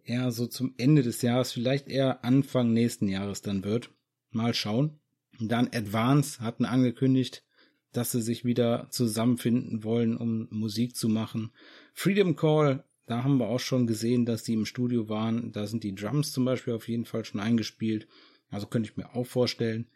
eher 0.04 0.32
so 0.32 0.46
zum 0.46 0.74
Ende 0.76 1.02
des 1.02 1.22
Jahres, 1.22 1.52
vielleicht 1.52 1.88
eher 1.88 2.24
Anfang 2.24 2.72
nächsten 2.72 3.08
Jahres 3.08 3.42
dann 3.42 3.64
wird. 3.64 3.90
Mal 4.30 4.54
schauen. 4.54 4.98
Dann 5.38 5.68
Advance 5.72 6.40
hatten 6.40 6.64
angekündigt, 6.64 7.44
dass 7.92 8.12
sie 8.12 8.22
sich 8.22 8.44
wieder 8.44 8.88
zusammenfinden 8.90 9.84
wollen, 9.84 10.16
um 10.16 10.48
Musik 10.50 10.96
zu 10.96 11.08
machen. 11.08 11.52
Freedom 11.92 12.36
Call, 12.36 12.84
da 13.06 13.24
haben 13.24 13.38
wir 13.38 13.48
auch 13.48 13.60
schon 13.60 13.86
gesehen, 13.86 14.24
dass 14.24 14.42
die 14.42 14.54
im 14.54 14.66
Studio 14.66 15.08
waren. 15.08 15.52
Da 15.52 15.66
sind 15.66 15.84
die 15.84 15.94
Drums 15.94 16.32
zum 16.32 16.44
Beispiel 16.44 16.74
auf 16.74 16.88
jeden 16.88 17.04
Fall 17.04 17.24
schon 17.24 17.40
eingespielt. 17.40 18.08
Also 18.50 18.66
könnte 18.66 18.90
ich 18.90 18.96
mir 18.96 19.14
auch 19.14 19.26
vorstellen, 19.26 19.86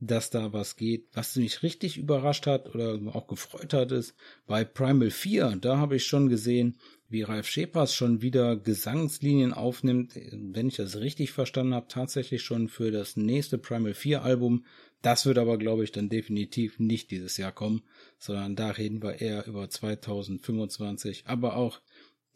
dass 0.00 0.30
da 0.30 0.52
was 0.52 0.76
geht. 0.76 1.06
Was 1.12 1.36
mich 1.36 1.62
richtig 1.62 1.96
überrascht 1.96 2.46
hat 2.46 2.74
oder 2.74 2.98
auch 3.14 3.26
gefreut 3.26 3.72
hat, 3.72 3.92
ist 3.92 4.14
bei 4.46 4.64
Primal 4.64 5.10
4, 5.10 5.56
da 5.60 5.78
habe 5.78 5.96
ich 5.96 6.04
schon 6.06 6.28
gesehen, 6.28 6.76
wie 7.08 7.22
Ralf 7.22 7.46
Schepers 7.46 7.94
schon 7.94 8.22
wieder 8.22 8.56
Gesangslinien 8.56 9.52
aufnimmt, 9.52 10.14
wenn 10.32 10.68
ich 10.68 10.76
das 10.76 10.96
richtig 10.96 11.30
verstanden 11.30 11.74
habe, 11.74 11.86
tatsächlich 11.88 12.42
schon 12.42 12.68
für 12.68 12.90
das 12.90 13.16
nächste 13.16 13.56
Primal 13.56 13.94
4 13.94 14.22
Album. 14.22 14.64
Das 15.00 15.26
wird 15.26 15.38
aber, 15.38 15.58
glaube 15.58 15.84
ich, 15.84 15.92
dann 15.92 16.08
definitiv 16.08 16.78
nicht 16.78 17.10
dieses 17.10 17.36
Jahr 17.36 17.52
kommen, 17.52 17.82
sondern 18.18 18.56
da 18.56 18.70
reden 18.70 19.02
wir 19.02 19.20
eher 19.20 19.46
über 19.46 19.68
2025. 19.68 21.24
Aber 21.26 21.56
auch 21.56 21.80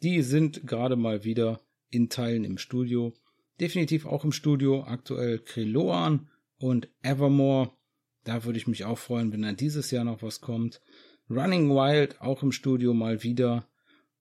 die 0.01 0.21
sind 0.21 0.65
gerade 0.65 0.95
mal 0.95 1.23
wieder 1.23 1.59
in 1.89 2.09
Teilen 2.09 2.45
im 2.45 2.57
Studio. 2.57 3.13
Definitiv 3.59 4.05
auch 4.05 4.23
im 4.23 4.31
Studio 4.31 4.83
aktuell 4.83 5.39
Kriloan 5.39 6.29
und 6.59 6.89
Evermore. 7.01 7.71
Da 8.23 8.43
würde 8.43 8.59
ich 8.59 8.67
mich 8.67 8.85
auch 8.85 8.97
freuen, 8.97 9.33
wenn 9.33 9.41
dann 9.41 9.55
dieses 9.55 9.91
Jahr 9.91 10.03
noch 10.03 10.21
was 10.21 10.41
kommt. 10.41 10.81
Running 11.29 11.69
Wild 11.69 12.21
auch 12.21 12.43
im 12.43 12.51
Studio 12.51 12.93
mal 12.93 13.23
wieder 13.23 13.67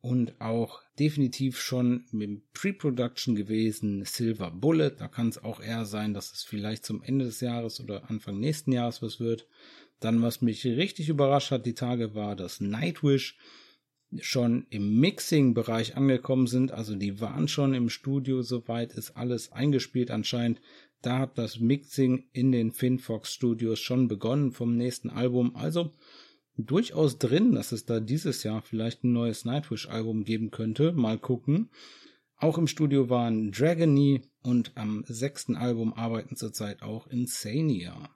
und 0.00 0.40
auch 0.40 0.82
definitiv 0.98 1.60
schon 1.60 2.04
mit 2.12 2.52
Pre-Production 2.52 3.34
gewesen 3.34 4.04
Silver 4.04 4.50
Bullet. 4.50 4.90
Da 4.98 5.08
kann 5.08 5.28
es 5.28 5.42
auch 5.42 5.60
eher 5.60 5.84
sein, 5.84 6.14
dass 6.14 6.32
es 6.32 6.44
vielleicht 6.44 6.84
zum 6.84 7.02
Ende 7.02 7.24
des 7.24 7.40
Jahres 7.40 7.80
oder 7.80 8.08
Anfang 8.08 8.38
nächsten 8.38 8.72
Jahres 8.72 9.02
was 9.02 9.20
wird. 9.20 9.46
Dann, 10.00 10.22
was 10.22 10.42
mich 10.42 10.64
richtig 10.64 11.08
überrascht 11.08 11.50
hat, 11.50 11.66
die 11.66 11.74
Tage 11.74 12.14
war, 12.14 12.36
dass 12.36 12.60
Nightwish 12.60 13.36
schon 14.20 14.66
im 14.70 15.00
Mixing-Bereich 15.00 15.96
angekommen 15.96 16.46
sind. 16.46 16.72
Also 16.72 16.94
die 16.94 17.20
waren 17.20 17.48
schon 17.48 17.74
im 17.74 17.90
Studio, 17.90 18.42
soweit 18.42 18.92
ist 18.92 19.16
alles 19.16 19.52
eingespielt 19.52 20.10
anscheinend. 20.10 20.60
Da 21.02 21.18
hat 21.18 21.38
das 21.38 21.60
Mixing 21.60 22.28
in 22.32 22.52
den 22.52 22.72
FinFox 22.72 23.32
Studios 23.32 23.78
schon 23.78 24.08
begonnen 24.08 24.52
vom 24.52 24.76
nächsten 24.76 25.10
Album. 25.10 25.54
Also 25.54 25.94
durchaus 26.56 27.18
drin, 27.18 27.52
dass 27.52 27.72
es 27.72 27.84
da 27.84 28.00
dieses 28.00 28.42
Jahr 28.42 28.62
vielleicht 28.62 29.04
ein 29.04 29.12
neues 29.12 29.44
Nightwish-Album 29.44 30.24
geben 30.24 30.50
könnte. 30.50 30.92
Mal 30.92 31.18
gucken. 31.18 31.70
Auch 32.36 32.58
im 32.58 32.66
Studio 32.66 33.08
waren 33.10 33.50
Dragony 33.50 34.22
und 34.42 34.72
am 34.76 35.04
sechsten 35.06 35.56
Album 35.56 35.92
arbeiten 35.92 36.36
zurzeit 36.36 36.82
auch 36.82 37.06
Insania. 37.08 38.10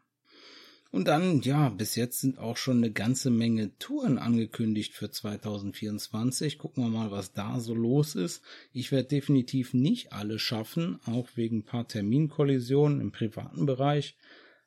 Und 0.92 1.08
dann, 1.08 1.40
ja, 1.40 1.70
bis 1.70 1.96
jetzt 1.96 2.20
sind 2.20 2.38
auch 2.38 2.58
schon 2.58 2.76
eine 2.76 2.92
ganze 2.92 3.30
Menge 3.30 3.76
Touren 3.78 4.18
angekündigt 4.18 4.92
für 4.92 5.10
2024. 5.10 6.58
Gucken 6.58 6.84
wir 6.84 6.90
mal, 6.90 7.10
was 7.10 7.32
da 7.32 7.60
so 7.60 7.74
los 7.74 8.14
ist. 8.14 8.42
Ich 8.74 8.92
werde 8.92 9.08
definitiv 9.08 9.72
nicht 9.72 10.12
alle 10.12 10.38
schaffen, 10.38 11.00
auch 11.06 11.30
wegen 11.34 11.60
ein 11.60 11.64
paar 11.64 11.88
Terminkollisionen 11.88 13.00
im 13.00 13.10
privaten 13.10 13.64
Bereich. 13.64 14.18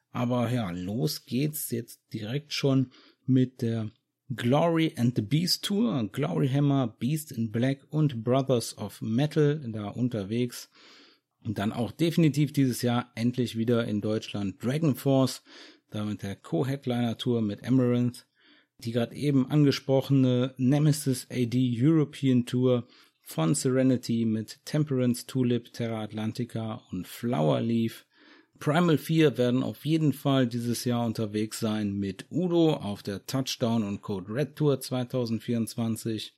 Aber 0.10 0.50
ja, 0.50 0.72
los 0.72 1.26
geht's 1.26 1.70
jetzt 1.70 2.02
direkt 2.12 2.54
schon 2.54 2.90
mit 3.28 3.62
der 3.62 3.92
Glory 4.36 4.94
and 4.98 5.16
the 5.16 5.22
Beast 5.22 5.64
Tour. 5.64 6.10
Glory 6.12 6.50
Hammer, 6.50 6.88
Beast 6.88 7.34
in 7.34 7.52
Black 7.52 7.86
und 7.92 8.24
Brothers 8.24 8.76
of 8.80 9.00
Metal 9.00 9.64
da 9.72 9.90
unterwegs. 9.90 10.72
Und 11.44 11.60
dann 11.60 11.72
auch 11.72 11.92
definitiv 11.92 12.52
dieses 12.52 12.82
Jahr 12.82 13.12
endlich 13.14 13.56
wieder 13.56 13.86
in 13.86 14.02
Deutschland 14.02 14.64
Dragon 14.64 14.96
Force 14.96 15.44
damit 15.90 16.24
der 16.24 16.36
Co-Headliner-Tour 16.36 17.42
mit 17.42 17.66
Amaranth, 17.66 18.26
die 18.80 18.92
gerade 18.92 19.16
eben 19.16 19.50
angesprochene 19.50 20.54
Nemesis 20.58 21.28
AD 21.30 21.56
European 21.82 22.46
Tour 22.46 22.88
von 23.22 23.56
Serenity 23.56 24.26
mit 24.26 24.64
Temperance, 24.66 25.26
Tulip, 25.26 25.74
Terra 25.74 26.04
Atlantica 26.04 26.84
und 26.92 27.08
Flower 27.08 27.62
Leaf. 27.62 28.06
Primal 28.60 28.98
4 28.98 29.38
werden 29.38 29.64
auf 29.64 29.86
jeden 29.86 30.14
Fall 30.14 30.48
dieses 30.48 30.86
Jahr 30.86 31.06
unterwegs 31.06 31.60
sein 31.60 31.94
mit 31.94 32.26
Udo 32.30 32.74
auf 32.74 33.04
der 33.04 33.26
Touchdown 33.26 33.84
und 33.84 34.02
Code 34.02 34.34
Red 34.34 34.56
Tour 34.56 34.80
2024. 34.80 36.34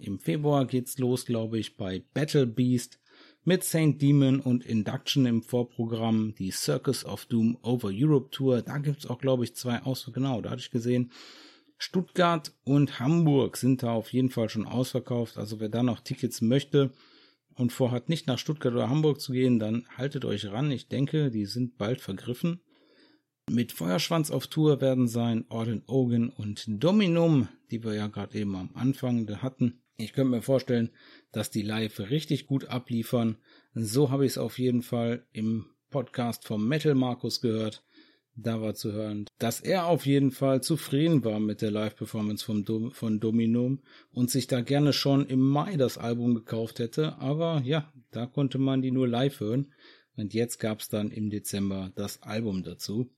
Im 0.00 0.18
Februar 0.18 0.66
geht's 0.66 0.98
los, 0.98 1.26
glaube 1.26 1.58
ich, 1.58 1.76
bei 1.76 2.02
Battle 2.14 2.46
Beast 2.46 3.00
mit 3.46 3.62
Saint 3.62 4.02
Demon 4.02 4.40
und 4.40 4.66
Induction 4.66 5.24
im 5.24 5.40
Vorprogramm, 5.40 6.34
die 6.36 6.50
Circus 6.50 7.04
of 7.04 7.26
Doom 7.26 7.56
Over 7.62 7.90
Europe 7.92 8.30
Tour. 8.30 8.60
Da 8.60 8.78
gibt's 8.78 9.06
auch, 9.06 9.18
glaube 9.18 9.44
ich, 9.44 9.54
zwei 9.54 9.80
aus. 9.82 10.10
Genau, 10.12 10.40
da 10.40 10.50
hatte 10.50 10.60
ich 10.60 10.72
gesehen. 10.72 11.12
Stuttgart 11.78 12.52
und 12.64 12.98
Hamburg 12.98 13.56
sind 13.56 13.84
da 13.84 13.92
auf 13.92 14.12
jeden 14.12 14.30
Fall 14.30 14.48
schon 14.48 14.66
ausverkauft. 14.66 15.38
Also 15.38 15.60
wer 15.60 15.68
da 15.68 15.84
noch 15.84 16.00
Tickets 16.00 16.40
möchte 16.40 16.90
und 17.54 17.72
vorhat, 17.72 18.08
nicht 18.08 18.26
nach 18.26 18.38
Stuttgart 18.38 18.74
oder 18.74 18.90
Hamburg 18.90 19.20
zu 19.20 19.32
gehen, 19.32 19.60
dann 19.60 19.86
haltet 19.96 20.24
euch 20.24 20.46
ran. 20.46 20.72
Ich 20.72 20.88
denke, 20.88 21.30
die 21.30 21.46
sind 21.46 21.78
bald 21.78 22.00
vergriffen. 22.00 22.60
Mit 23.48 23.70
Feuerschwanz 23.70 24.32
auf 24.32 24.48
Tour 24.48 24.80
werden 24.80 25.06
sein 25.06 25.44
Orden 25.50 25.84
Ogan 25.86 26.30
und 26.30 26.64
Dominum, 26.66 27.46
die 27.70 27.84
wir 27.84 27.94
ja 27.94 28.08
gerade 28.08 28.36
eben 28.36 28.56
am 28.56 28.70
Anfang 28.74 29.28
hatten. 29.40 29.82
Ich 29.98 30.12
könnte 30.12 30.30
mir 30.30 30.42
vorstellen, 30.42 30.90
dass 31.32 31.50
die 31.50 31.62
live 31.62 31.98
richtig 32.00 32.46
gut 32.46 32.66
abliefern. 32.66 33.38
So 33.74 34.10
habe 34.10 34.26
ich 34.26 34.32
es 34.32 34.38
auf 34.38 34.58
jeden 34.58 34.82
Fall 34.82 35.24
im 35.32 35.66
Podcast 35.90 36.46
vom 36.46 36.68
Metal 36.68 36.94
Markus 36.94 37.40
gehört. 37.40 37.82
Da 38.34 38.60
war 38.60 38.74
zu 38.74 38.92
hören, 38.92 39.24
dass 39.38 39.60
er 39.60 39.86
auf 39.86 40.04
jeden 40.04 40.30
Fall 40.30 40.62
zufrieden 40.62 41.24
war 41.24 41.40
mit 41.40 41.62
der 41.62 41.70
Live-Performance 41.70 42.44
von, 42.44 42.92
von 42.92 43.18
Dominum 43.18 43.80
und 44.12 44.30
sich 44.30 44.46
da 44.46 44.60
gerne 44.60 44.92
schon 44.92 45.26
im 45.26 45.40
Mai 45.40 45.78
das 45.78 45.96
Album 45.96 46.34
gekauft 46.34 46.78
hätte. 46.78 47.16
Aber 47.16 47.62
ja, 47.64 47.90
da 48.10 48.26
konnte 48.26 48.58
man 48.58 48.82
die 48.82 48.90
nur 48.90 49.08
live 49.08 49.40
hören. 49.40 49.72
Und 50.16 50.34
jetzt 50.34 50.58
gab 50.58 50.80
es 50.80 50.88
dann 50.90 51.10
im 51.10 51.30
Dezember 51.30 51.92
das 51.94 52.22
Album 52.22 52.62
dazu. 52.62 53.10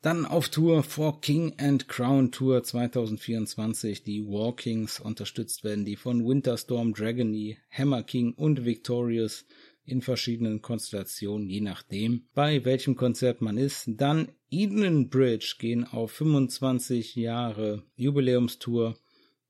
Dann 0.00 0.26
auf 0.26 0.48
Tour 0.48 0.84
for 0.84 1.20
King 1.20 1.54
and 1.58 1.88
Crown 1.88 2.30
Tour 2.30 2.62
2024. 2.62 4.04
Die 4.04 4.24
Walkings 4.24 5.00
unterstützt 5.00 5.64
werden, 5.64 5.84
die 5.84 5.96
von 5.96 6.24
Winterstorm, 6.24 6.94
Dragony, 6.94 7.58
Hammer 7.68 8.04
King 8.04 8.32
und 8.34 8.64
Victorious 8.64 9.44
in 9.84 10.00
verschiedenen 10.00 10.62
Konstellationen, 10.62 11.48
je 11.48 11.62
nachdem, 11.62 12.28
bei 12.32 12.64
welchem 12.64 12.94
Konzert 12.94 13.40
man 13.40 13.58
ist. 13.58 13.86
Dann 13.88 14.28
Eden 14.50 15.08
Bridge 15.08 15.56
gehen 15.58 15.84
auf 15.84 16.12
25 16.12 17.16
Jahre 17.16 17.82
Jubiläumstour. 17.96 18.96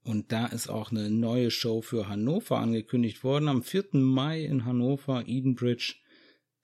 Und 0.03 0.33
da 0.33 0.47
ist 0.47 0.71
auch 0.71 0.91
eine 0.91 1.11
neue 1.11 1.51
Show 1.51 1.83
für 1.83 2.09
Hannover 2.09 2.57
angekündigt 2.57 3.23
worden. 3.23 3.49
Am 3.49 3.63
4. 3.63 3.89
Mai 3.93 4.45
in 4.45 4.65
Hannover, 4.65 5.25
Eden 5.27 5.57
Bridge. 5.57 5.97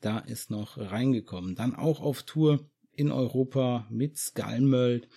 Da 0.00 0.20
ist 0.20 0.50
noch 0.50 0.78
reingekommen. 0.78 1.54
Dann 1.54 1.74
auch 1.74 2.00
auf 2.00 2.22
Tour 2.22 2.70
in 2.96 3.10
Europa 3.10 3.86
mit 3.90 4.16
Skalmöld. 4.16 5.08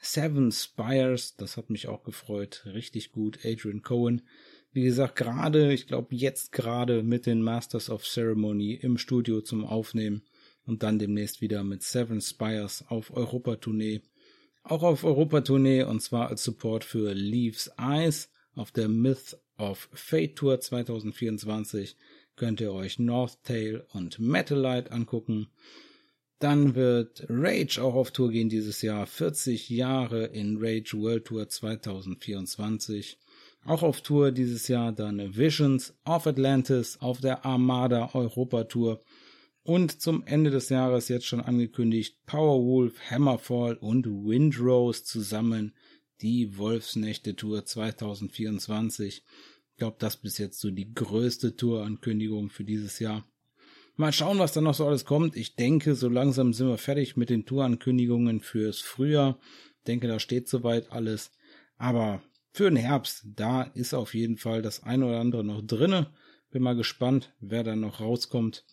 Seven 0.00 0.50
Spires, 0.50 1.36
das 1.36 1.56
hat 1.56 1.70
mich 1.70 1.86
auch 1.86 2.02
gefreut. 2.02 2.64
Richtig 2.66 3.12
gut. 3.12 3.38
Adrian 3.44 3.82
Cohen. 3.82 4.22
Wie 4.72 4.82
gesagt, 4.82 5.16
gerade, 5.16 5.72
ich 5.72 5.86
glaube 5.86 6.14
jetzt 6.14 6.50
gerade 6.50 7.02
mit 7.02 7.26
den 7.26 7.42
Masters 7.42 7.90
of 7.90 8.04
Ceremony 8.04 8.74
im 8.74 8.98
Studio 8.98 9.42
zum 9.42 9.64
Aufnehmen 9.64 10.22
und 10.64 10.82
dann 10.82 10.98
demnächst 10.98 11.40
wieder 11.40 11.62
mit 11.62 11.82
Seven 11.82 12.20
Spires 12.20 12.84
auf 12.88 13.14
Europa-Tournee. 13.14 14.00
Auch 14.64 14.82
auf 14.82 15.04
Europa-Tournee 15.04 15.82
und 15.84 16.00
zwar 16.00 16.28
als 16.28 16.44
Support 16.44 16.84
für 16.84 17.12
Leaves 17.12 17.70
Eyes 17.78 18.30
auf 18.54 18.70
der 18.70 18.88
Myth 18.88 19.36
of 19.58 19.88
Fate 19.92 20.36
Tour 20.36 20.60
2024 20.60 21.96
könnt 22.36 22.60
ihr 22.60 22.72
euch 22.72 22.98
North 22.98 23.42
Tail 23.44 23.84
und 23.92 24.18
Metal 24.18 24.58
Light 24.58 24.90
angucken. 24.90 25.48
Dann 26.42 26.74
wird 26.74 27.24
Rage 27.28 27.80
auch 27.80 27.94
auf 27.94 28.10
Tour 28.10 28.32
gehen 28.32 28.48
dieses 28.48 28.82
Jahr. 28.82 29.06
40 29.06 29.70
Jahre 29.70 30.24
in 30.24 30.56
Rage 30.60 30.98
World 30.98 31.26
Tour 31.26 31.48
2024. 31.48 33.16
Auch 33.64 33.84
auf 33.84 34.00
Tour 34.00 34.32
dieses 34.32 34.66
Jahr 34.66 34.90
dann 34.90 35.36
Visions 35.36 35.94
of 36.04 36.26
Atlantis 36.26 36.98
auf 37.00 37.20
der 37.20 37.46
Armada 37.46 38.10
Europa 38.14 38.64
Tour. 38.64 39.00
Und 39.62 40.02
zum 40.02 40.26
Ende 40.26 40.50
des 40.50 40.68
Jahres 40.68 41.06
jetzt 41.06 41.26
schon 41.26 41.40
angekündigt 41.40 42.16
Powerwolf, 42.26 42.98
Hammerfall 43.08 43.76
und 43.76 44.04
Windrose 44.08 45.04
zusammen 45.04 45.72
die 46.22 46.58
Wolfsnächte 46.58 47.36
Tour 47.36 47.64
2024. 47.64 49.22
Ich 49.70 49.76
glaube, 49.76 49.98
das 50.00 50.16
bis 50.16 50.38
jetzt 50.38 50.58
so 50.58 50.72
die 50.72 50.92
größte 50.92 51.54
Tourankündigung 51.54 52.50
für 52.50 52.64
dieses 52.64 52.98
Jahr. 52.98 53.24
Mal 53.96 54.12
schauen, 54.12 54.38
was 54.38 54.52
da 54.52 54.60
noch 54.62 54.74
so 54.74 54.86
alles 54.86 55.04
kommt. 55.04 55.36
Ich 55.36 55.54
denke, 55.54 55.94
so 55.94 56.08
langsam 56.08 56.54
sind 56.54 56.68
wir 56.68 56.78
fertig 56.78 57.16
mit 57.16 57.28
den 57.28 57.44
Tourankündigungen 57.44 58.40
fürs 58.40 58.80
Frühjahr. 58.80 59.38
Ich 59.78 59.84
denke, 59.84 60.08
da 60.08 60.18
steht 60.18 60.48
soweit 60.48 60.90
alles. 60.92 61.30
Aber 61.76 62.22
für 62.52 62.64
den 62.64 62.76
Herbst, 62.76 63.26
da 63.36 63.62
ist 63.62 63.92
auf 63.92 64.14
jeden 64.14 64.38
Fall 64.38 64.62
das 64.62 64.82
eine 64.82 65.06
oder 65.06 65.20
andere 65.20 65.44
noch 65.44 65.60
drinne. 65.62 66.10
Bin 66.50 66.62
mal 66.62 66.76
gespannt, 66.76 67.34
wer 67.40 67.64
dann 67.64 67.80
noch 67.80 68.00
rauskommt. 68.00 68.64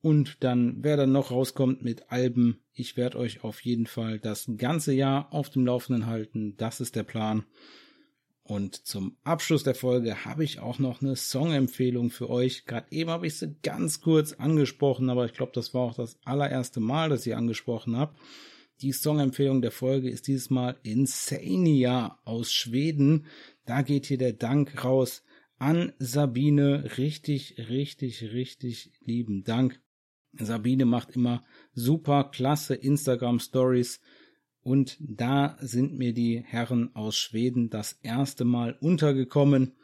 Und 0.00 0.42
dann, 0.42 0.78
wer 0.82 0.96
dann 0.96 1.12
noch 1.12 1.30
rauskommt 1.30 1.82
mit 1.82 2.10
Alben. 2.10 2.60
Ich 2.72 2.96
werde 2.96 3.18
euch 3.18 3.44
auf 3.44 3.64
jeden 3.64 3.86
Fall 3.86 4.18
das 4.18 4.50
ganze 4.56 4.92
Jahr 4.92 5.32
auf 5.32 5.50
dem 5.50 5.66
Laufenden 5.66 6.06
halten. 6.06 6.56
Das 6.56 6.80
ist 6.80 6.96
der 6.96 7.02
Plan. 7.04 7.44
Und 8.48 8.86
zum 8.86 9.16
Abschluss 9.24 9.64
der 9.64 9.74
Folge 9.74 10.24
habe 10.24 10.44
ich 10.44 10.60
auch 10.60 10.78
noch 10.78 11.02
eine 11.02 11.16
Songempfehlung 11.16 12.10
für 12.10 12.30
euch. 12.30 12.64
Gerade 12.64 12.86
eben 12.90 13.10
habe 13.10 13.26
ich 13.26 13.38
sie 13.38 13.56
ganz 13.62 14.00
kurz 14.00 14.34
angesprochen, 14.34 15.10
aber 15.10 15.24
ich 15.24 15.32
glaube, 15.32 15.52
das 15.52 15.74
war 15.74 15.82
auch 15.82 15.94
das 15.94 16.18
allererste 16.24 16.78
Mal, 16.78 17.08
dass 17.08 17.26
ich 17.26 17.34
angesprochen 17.34 17.96
habe. 17.96 18.14
Die 18.82 18.92
Songempfehlung 18.92 19.62
der 19.62 19.72
Folge 19.72 20.08
ist 20.08 20.28
dieses 20.28 20.50
Mal 20.50 20.76
Insania 20.84 22.20
aus 22.24 22.52
Schweden. 22.52 23.26
Da 23.64 23.82
geht 23.82 24.06
hier 24.06 24.18
der 24.18 24.34
Dank 24.34 24.84
raus 24.84 25.24
an 25.58 25.92
Sabine. 25.98 26.98
Richtig, 26.98 27.56
richtig, 27.68 28.22
richtig 28.32 28.92
lieben 29.00 29.42
Dank. 29.42 29.80
Sabine 30.34 30.84
macht 30.84 31.16
immer 31.16 31.44
super 31.72 32.30
klasse 32.30 32.74
Instagram 32.74 33.40
Stories 33.40 34.00
und 34.66 34.96
da 34.98 35.56
sind 35.60 35.96
mir 35.96 36.12
die 36.12 36.42
Herren 36.44 36.90
aus 36.96 37.16
Schweden 37.16 37.70
das 37.70 37.92
erste 38.02 38.44
Mal 38.44 38.76
untergekommen. 38.80 39.76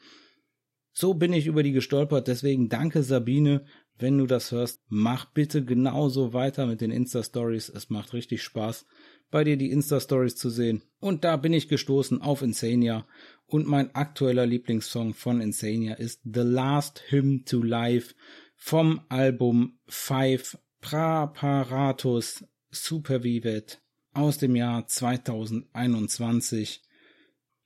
So 0.93 1.15
bin 1.15 1.33
ich 1.33 1.47
über 1.47 1.63
die 1.63 1.71
gestolpert, 1.71 2.27
deswegen 2.27 2.69
danke 2.69 3.05
Sabine, 3.05 3.65
wenn 4.01 4.19
du 4.19 4.27
das 4.27 4.51
hörst, 4.51 4.81
mach 4.89 5.27
bitte 5.27 5.65
genauso 5.65 6.33
weiter 6.33 6.67
mit 6.67 6.81
den 6.81 6.91
Insta-Stories, 6.91 7.69
es 7.69 7.91
macht 7.91 8.13
richtig 8.13 8.43
Spaß, 8.43 8.85
bei 9.31 9.45
dir 9.45 9.57
die 9.57 9.71
Insta-Stories 9.71 10.35
zu 10.35 10.51
sehen. 10.51 10.83
Und 10.99 11.23
da 11.23 11.37
bin 11.37 11.53
ich 11.53 11.69
gestoßen 11.69 12.21
auf 12.21 12.43
Insania. 12.43 13.07
Und 13.47 13.69
mein 13.69 13.95
aktueller 13.95 14.47
Lieblingssong 14.47 15.15
von 15.15 15.41
Insania 15.41 15.95
ist 15.95 16.23
The 16.25 16.41
Last 16.41 17.05
Hymn 17.07 17.45
to 17.45 17.63
Life 17.63 18.17
vom 18.57 19.03
Album 19.09 19.79
Five 19.87 20.59
Praparatus 20.81 22.45
Supervivet 22.71 23.82
aus 24.13 24.39
dem 24.39 24.57
Jahr 24.57 24.87
2021. 24.87 26.83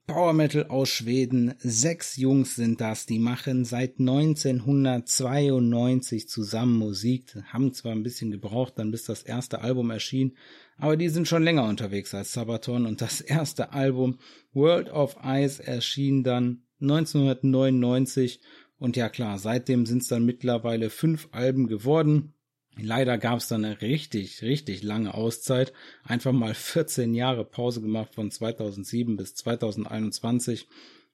Power 0.07 0.33
Metal 0.33 0.65
aus 0.67 0.89
Schweden. 0.89 1.55
Sechs 1.59 2.17
Jungs 2.17 2.55
sind 2.55 2.81
das, 2.81 3.07
die 3.07 3.19
machen 3.19 3.65
seit 3.65 3.99
1992 3.99 6.29
zusammen 6.29 6.79
Musik, 6.79 7.37
haben 7.47 7.73
zwar 7.73 7.91
ein 7.91 8.05
bisschen 8.05 8.31
gebraucht, 8.31 8.75
dann 8.77 8.93
bis 8.93 9.03
das 9.03 9.25
erste 9.25 9.63
Album 9.63 9.91
erschien, 9.91 10.37
aber 10.79 10.97
die 10.97 11.09
sind 11.09 11.27
schon 11.27 11.43
länger 11.43 11.65
unterwegs 11.65 12.15
als 12.15 12.33
Sabaton 12.33 12.87
und 12.87 13.01
das 13.01 13.21
erste 13.21 13.73
Album 13.73 14.21
World 14.53 14.91
of 14.91 15.17
Ice 15.25 15.61
erschien 15.61 16.23
dann 16.23 16.63
1999 16.81 18.39
und 18.79 18.97
ja 18.97 19.09
klar, 19.09 19.39
seitdem 19.39 19.87
sind 19.87 20.03
es 20.03 20.09
dann 20.09 20.25
mittlerweile 20.25 20.91
fünf 20.91 21.29
Alben 21.33 21.67
geworden. 21.67 22.35
Leider 22.79 23.17
gab 23.17 23.39
es 23.39 23.49
dann 23.49 23.65
eine 23.65 23.81
richtig, 23.81 24.43
richtig 24.43 24.83
lange 24.83 25.15
Auszeit. 25.15 25.73
Einfach 26.05 26.33
mal 26.33 26.55
14 26.55 27.15
Jahre 27.15 27.45
Pause 27.45 27.81
gemacht 27.81 28.15
von 28.15 28.31
2007 28.31 29.17
bis 29.17 29.35
2021, 29.35 30.69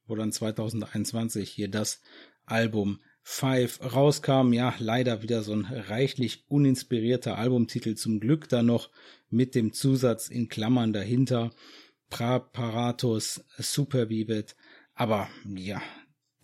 wo 0.07 0.17
dann 0.17 0.33
2021 0.33 1.49
hier 1.49 1.71
das 1.71 2.03
Album 2.47 2.99
Five 3.23 3.79
rauskam. 3.95 4.53
Ja, 4.53 4.75
leider 4.81 5.23
wieder 5.23 5.45
so 5.45 5.53
ein 5.53 5.65
reichlich 5.65 6.45
uninspirierter 6.49 7.39
Albumtitel. 7.39 7.95
Zum 7.95 8.19
Glück 8.19 8.49
dann 8.49 8.67
noch 8.67 8.91
mit 9.31 9.55
dem 9.55 9.73
Zusatz 9.73 10.29
in 10.29 10.49
Klammern 10.49 10.93
dahinter. 10.93 11.53
Praparatus 12.11 13.45
Supervivet. 13.59 14.57
Aber 14.95 15.29
ja, 15.45 15.81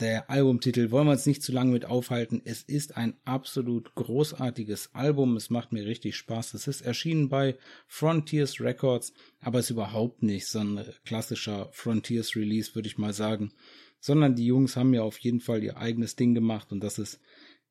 der 0.00 0.30
Albumtitel 0.30 0.90
wollen 0.90 1.06
wir 1.06 1.12
uns 1.12 1.26
nicht 1.26 1.42
zu 1.42 1.52
lange 1.52 1.72
mit 1.72 1.84
aufhalten. 1.84 2.40
Es 2.44 2.62
ist 2.62 2.96
ein 2.96 3.16
absolut 3.24 3.94
großartiges 3.94 4.90
Album. 4.94 5.36
Es 5.36 5.50
macht 5.50 5.72
mir 5.72 5.86
richtig 5.86 6.16
Spaß. 6.16 6.54
Es 6.54 6.68
ist 6.68 6.82
erschienen 6.82 7.28
bei 7.28 7.56
Frontiers 7.86 8.60
Records, 8.60 9.12
aber 9.40 9.58
ist 9.58 9.70
überhaupt 9.70 10.22
nicht 10.22 10.46
so 10.46 10.60
ein 10.60 10.84
klassischer 11.04 11.68
Frontiers 11.72 12.36
Release, 12.36 12.74
würde 12.74 12.88
ich 12.88 12.98
mal 12.98 13.12
sagen. 13.12 13.52
Sondern 14.00 14.36
die 14.36 14.46
Jungs 14.46 14.76
haben 14.76 14.94
ja 14.94 15.02
auf 15.02 15.18
jeden 15.18 15.40
Fall 15.40 15.64
ihr 15.64 15.76
eigenes 15.76 16.14
Ding 16.14 16.34
gemacht 16.34 16.70
und 16.70 16.80
das 16.80 16.98
ist 16.98 17.20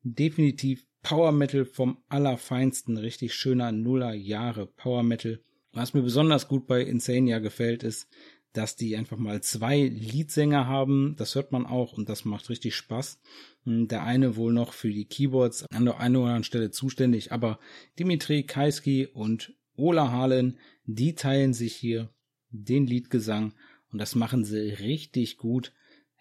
definitiv 0.02 0.86
Power 1.02 1.32
Metal 1.32 1.64
vom 1.64 1.98
allerfeinsten. 2.08 2.98
Richtig 2.98 3.34
schöner 3.34 3.72
Nuller 3.72 4.12
Jahre 4.12 4.66
Power 4.66 5.02
Metal. 5.02 5.40
Was 5.72 5.94
mir 5.94 6.02
besonders 6.02 6.48
gut 6.48 6.66
bei 6.66 6.82
Insania 6.82 7.38
gefällt, 7.38 7.82
ist, 7.82 8.08
dass 8.52 8.76
die 8.76 8.96
einfach 8.96 9.18
mal 9.18 9.42
zwei 9.42 9.82
Leadsänger 9.82 10.66
haben. 10.66 11.14
Das 11.16 11.34
hört 11.34 11.52
man 11.52 11.66
auch 11.66 11.92
und 11.92 12.08
das 12.08 12.24
macht 12.24 12.48
richtig 12.50 12.74
Spaß. 12.74 13.20
Hm, 13.64 13.88
der 13.88 14.04
eine 14.04 14.36
wohl 14.36 14.52
noch 14.52 14.72
für 14.72 14.90
die 14.90 15.04
Keyboards 15.04 15.66
an 15.70 15.84
der 15.84 16.00
einen 16.00 16.16
oder 16.16 16.26
anderen 16.26 16.44
Stelle 16.44 16.70
zuständig, 16.70 17.32
aber 17.32 17.58
Dimitri 17.98 18.44
Kaiski 18.44 19.06
und 19.06 19.54
Ola 19.76 20.10
Halen, 20.10 20.58
die 20.84 21.14
teilen 21.14 21.54
sich 21.54 21.76
hier 21.76 22.10
den 22.50 22.86
Liedgesang 22.86 23.54
und 23.92 23.98
das 23.98 24.14
machen 24.14 24.44
sie 24.44 24.70
richtig 24.70 25.36
gut. 25.36 25.72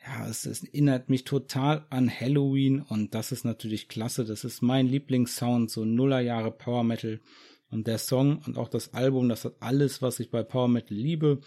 Ja, 0.06 0.28
es, 0.28 0.46
es 0.46 0.64
erinnert 0.64 1.10
mich 1.10 1.24
total 1.24 1.86
an 1.90 2.10
Halloween 2.10 2.82
und 2.82 3.14
das 3.16 3.32
ist 3.32 3.46
natürlich 3.46 3.88
klasse. 3.88 4.26
Das 4.26 4.44
ist 4.44 4.62
mein 4.62 4.88
Lieblingssound, 4.88 5.72
so 5.72 5.86
Nullerjahre 5.86 6.52
Power 6.52 6.84
Metal. 6.84 7.20
Und 7.70 7.88
der 7.88 7.98
Song 7.98 8.42
und 8.46 8.58
auch 8.58 8.70
das 8.70 8.94
Album, 8.94 9.28
das 9.28 9.44
hat 9.44 9.56
alles, 9.60 10.02
was 10.02 10.22
ich 10.22 10.30
bei 10.30 10.44
Power 10.44 10.70
Metal 10.70 10.96
liebe 10.98 11.42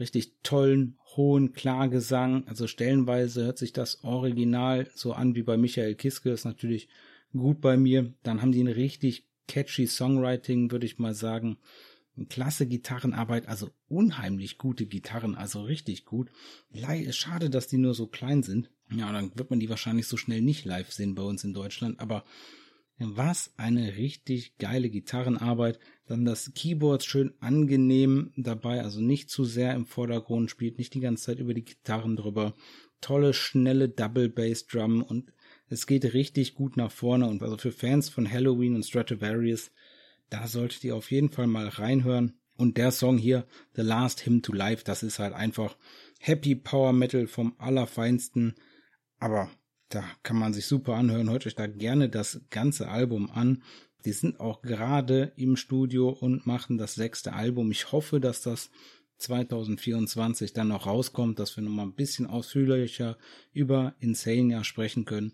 richtig 0.00 0.32
tollen, 0.42 0.98
hohen 1.16 1.52
Klagesang. 1.52 2.46
Also 2.46 2.66
stellenweise 2.66 3.44
hört 3.44 3.58
sich 3.58 3.72
das 3.72 4.04
Original 4.04 4.88
so 4.94 5.12
an 5.12 5.34
wie 5.34 5.42
bei 5.42 5.56
Michael 5.56 5.94
Kiske, 5.94 6.30
ist 6.30 6.44
natürlich 6.44 6.88
gut 7.32 7.60
bei 7.60 7.76
mir. 7.76 8.12
Dann 8.22 8.42
haben 8.42 8.52
die 8.52 8.62
ein 8.62 8.68
richtig 8.68 9.26
catchy 9.48 9.86
Songwriting, 9.86 10.70
würde 10.70 10.86
ich 10.86 10.98
mal 10.98 11.14
sagen. 11.14 11.58
Klasse 12.30 12.66
Gitarrenarbeit, 12.66 13.46
also 13.46 13.68
unheimlich 13.88 14.56
gute 14.56 14.86
Gitarren, 14.86 15.34
also 15.34 15.62
richtig 15.62 16.06
gut. 16.06 16.30
Schade, 17.10 17.50
dass 17.50 17.66
die 17.66 17.76
nur 17.76 17.92
so 17.92 18.06
klein 18.06 18.42
sind. 18.42 18.70
Ja, 18.90 19.12
dann 19.12 19.32
wird 19.34 19.50
man 19.50 19.60
die 19.60 19.68
wahrscheinlich 19.68 20.06
so 20.06 20.16
schnell 20.16 20.40
nicht 20.40 20.64
live 20.64 20.90
sehen 20.92 21.14
bei 21.14 21.22
uns 21.22 21.44
in 21.44 21.52
Deutschland, 21.52 22.00
aber 22.00 22.24
was 22.98 23.52
eine 23.56 23.96
richtig 23.96 24.56
geile 24.58 24.88
Gitarrenarbeit. 24.88 25.78
Dann 26.06 26.24
das 26.24 26.52
Keyboard 26.54 27.04
schön 27.04 27.34
angenehm 27.40 28.32
dabei, 28.36 28.82
also 28.82 29.00
nicht 29.00 29.30
zu 29.30 29.44
sehr 29.44 29.74
im 29.74 29.86
Vordergrund, 29.86 30.50
spielt 30.50 30.78
nicht 30.78 30.94
die 30.94 31.00
ganze 31.00 31.24
Zeit 31.24 31.38
über 31.38 31.54
die 31.54 31.64
Gitarren 31.64 32.16
drüber. 32.16 32.54
Tolle, 33.00 33.34
schnelle 33.34 33.88
Double 33.88 34.28
Bass 34.28 34.66
Drum 34.66 35.02
und 35.02 35.32
es 35.68 35.86
geht 35.86 36.14
richtig 36.14 36.54
gut 36.54 36.76
nach 36.76 36.90
vorne 36.90 37.28
und 37.28 37.42
also 37.42 37.58
für 37.58 37.72
Fans 37.72 38.08
von 38.08 38.30
Halloween 38.30 38.76
und 38.76 38.86
Stratovarius, 38.86 39.72
da 40.30 40.46
solltet 40.46 40.84
ihr 40.84 40.96
auf 40.96 41.10
jeden 41.10 41.30
Fall 41.30 41.46
mal 41.46 41.68
reinhören. 41.68 42.38
Und 42.56 42.78
der 42.78 42.90
Song 42.90 43.18
hier, 43.18 43.46
The 43.74 43.82
Last 43.82 44.24
Hymn 44.24 44.42
to 44.42 44.52
Life, 44.52 44.82
das 44.84 45.02
ist 45.02 45.18
halt 45.18 45.34
einfach 45.34 45.76
Happy 46.20 46.54
Power 46.54 46.92
Metal 46.92 47.26
vom 47.26 47.54
Allerfeinsten. 47.58 48.54
Aber 49.18 49.50
da 49.88 50.04
kann 50.22 50.38
man 50.38 50.52
sich 50.52 50.66
super 50.66 50.94
anhören. 50.94 51.30
Hört 51.30 51.46
euch 51.46 51.54
da 51.54 51.66
gerne 51.66 52.08
das 52.08 52.40
ganze 52.50 52.88
Album 52.88 53.30
an. 53.30 53.62
Die 54.04 54.12
sind 54.12 54.40
auch 54.40 54.62
gerade 54.62 55.32
im 55.36 55.56
Studio 55.56 56.10
und 56.10 56.46
machen 56.46 56.78
das 56.78 56.94
sechste 56.94 57.32
Album. 57.32 57.70
Ich 57.70 57.92
hoffe, 57.92 58.20
dass 58.20 58.42
das 58.42 58.70
2024 59.18 60.52
dann 60.52 60.68
noch 60.68 60.86
rauskommt, 60.86 61.38
dass 61.38 61.56
wir 61.56 61.64
nochmal 61.64 61.86
ein 61.86 61.94
bisschen 61.94 62.26
ausführlicher 62.26 63.16
über 63.52 63.94
Insania 64.00 64.64
sprechen 64.64 65.04
können. 65.04 65.32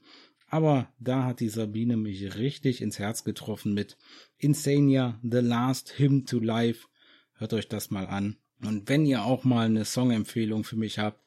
Aber 0.49 0.93
da 1.01 1.25
hat 1.25 1.41
die 1.41 1.49
Sabine 1.49 1.97
mich 1.97 2.37
richtig 2.37 2.83
ins 2.83 2.99
Herz 2.99 3.25
getroffen 3.25 3.73
mit 3.73 3.97
Insania, 4.37 5.19
The 5.23 5.39
Last 5.39 5.99
Hymn 5.99 6.27
to 6.27 6.39
Life. 6.39 6.89
Hört 7.35 7.55
euch 7.55 7.69
das 7.69 7.91
mal 7.91 8.07
an. 8.07 8.37
Und 8.63 8.89
wenn 8.89 9.07
ihr 9.07 9.25
auch 9.25 9.45
mal 9.45 9.67
eine 9.67 9.85
Songempfehlung 9.85 10.65
für 10.65 10.77
mich 10.77 10.99
habt, 10.99 11.22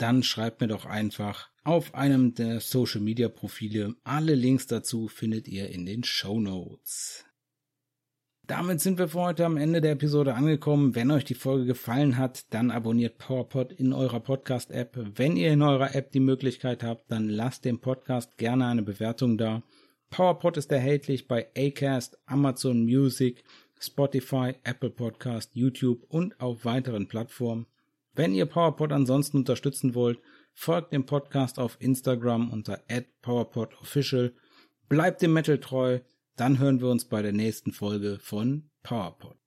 dann 0.00 0.22
schreibt 0.22 0.60
mir 0.60 0.68
doch 0.68 0.86
einfach 0.86 1.50
auf 1.62 1.94
einem 1.94 2.34
der 2.34 2.60
Social 2.60 3.00
Media 3.00 3.28
Profile. 3.28 3.94
Alle 4.02 4.34
Links 4.34 4.66
dazu 4.66 5.08
findet 5.08 5.46
ihr 5.46 5.68
in 5.68 5.84
den 5.84 6.04
Show 6.04 6.40
Notes. 6.40 7.24
Damit 8.46 8.80
sind 8.80 8.98
wir 8.98 9.08
für 9.08 9.20
heute 9.20 9.44
am 9.44 9.56
Ende 9.56 9.80
der 9.80 9.92
Episode 9.92 10.34
angekommen. 10.34 10.96
Wenn 10.96 11.12
euch 11.12 11.24
die 11.24 11.34
Folge 11.34 11.66
gefallen 11.66 12.16
hat, 12.16 12.52
dann 12.52 12.72
abonniert 12.72 13.18
PowerPod 13.18 13.72
in 13.72 13.92
eurer 13.92 14.18
Podcast-App. 14.18 14.98
Wenn 15.14 15.36
ihr 15.36 15.52
in 15.52 15.62
eurer 15.62 15.94
App 15.94 16.10
die 16.10 16.18
Möglichkeit 16.18 16.82
habt, 16.82 17.12
dann 17.12 17.28
lasst 17.28 17.64
dem 17.64 17.78
Podcast 17.78 18.38
gerne 18.38 18.66
eine 18.66 18.82
Bewertung 18.82 19.38
da. 19.38 19.62
PowerPod 20.10 20.56
ist 20.56 20.72
erhältlich 20.72 21.28
bei 21.28 21.46
Acast, 21.56 22.18
Amazon 22.26 22.84
Music, 22.84 23.44
Spotify, 23.78 24.54
Apple 24.64 24.90
Podcast, 24.90 25.54
YouTube 25.54 26.04
und 26.08 26.40
auf 26.40 26.64
weiteren 26.64 27.06
Plattformen. 27.06 27.66
Wenn 28.20 28.34
ihr 28.34 28.44
PowerPod 28.44 28.92
ansonsten 28.92 29.38
unterstützen 29.38 29.94
wollt, 29.94 30.20
folgt 30.52 30.92
dem 30.92 31.06
Podcast 31.06 31.58
auf 31.58 31.78
Instagram 31.80 32.50
unter 32.50 32.78
@powerpodofficial. 33.22 34.34
Bleibt 34.90 35.22
dem 35.22 35.32
Metal 35.32 35.58
treu, 35.58 36.00
dann 36.36 36.58
hören 36.58 36.82
wir 36.82 36.90
uns 36.90 37.06
bei 37.06 37.22
der 37.22 37.32
nächsten 37.32 37.72
Folge 37.72 38.18
von 38.20 38.68
PowerPod. 38.82 39.39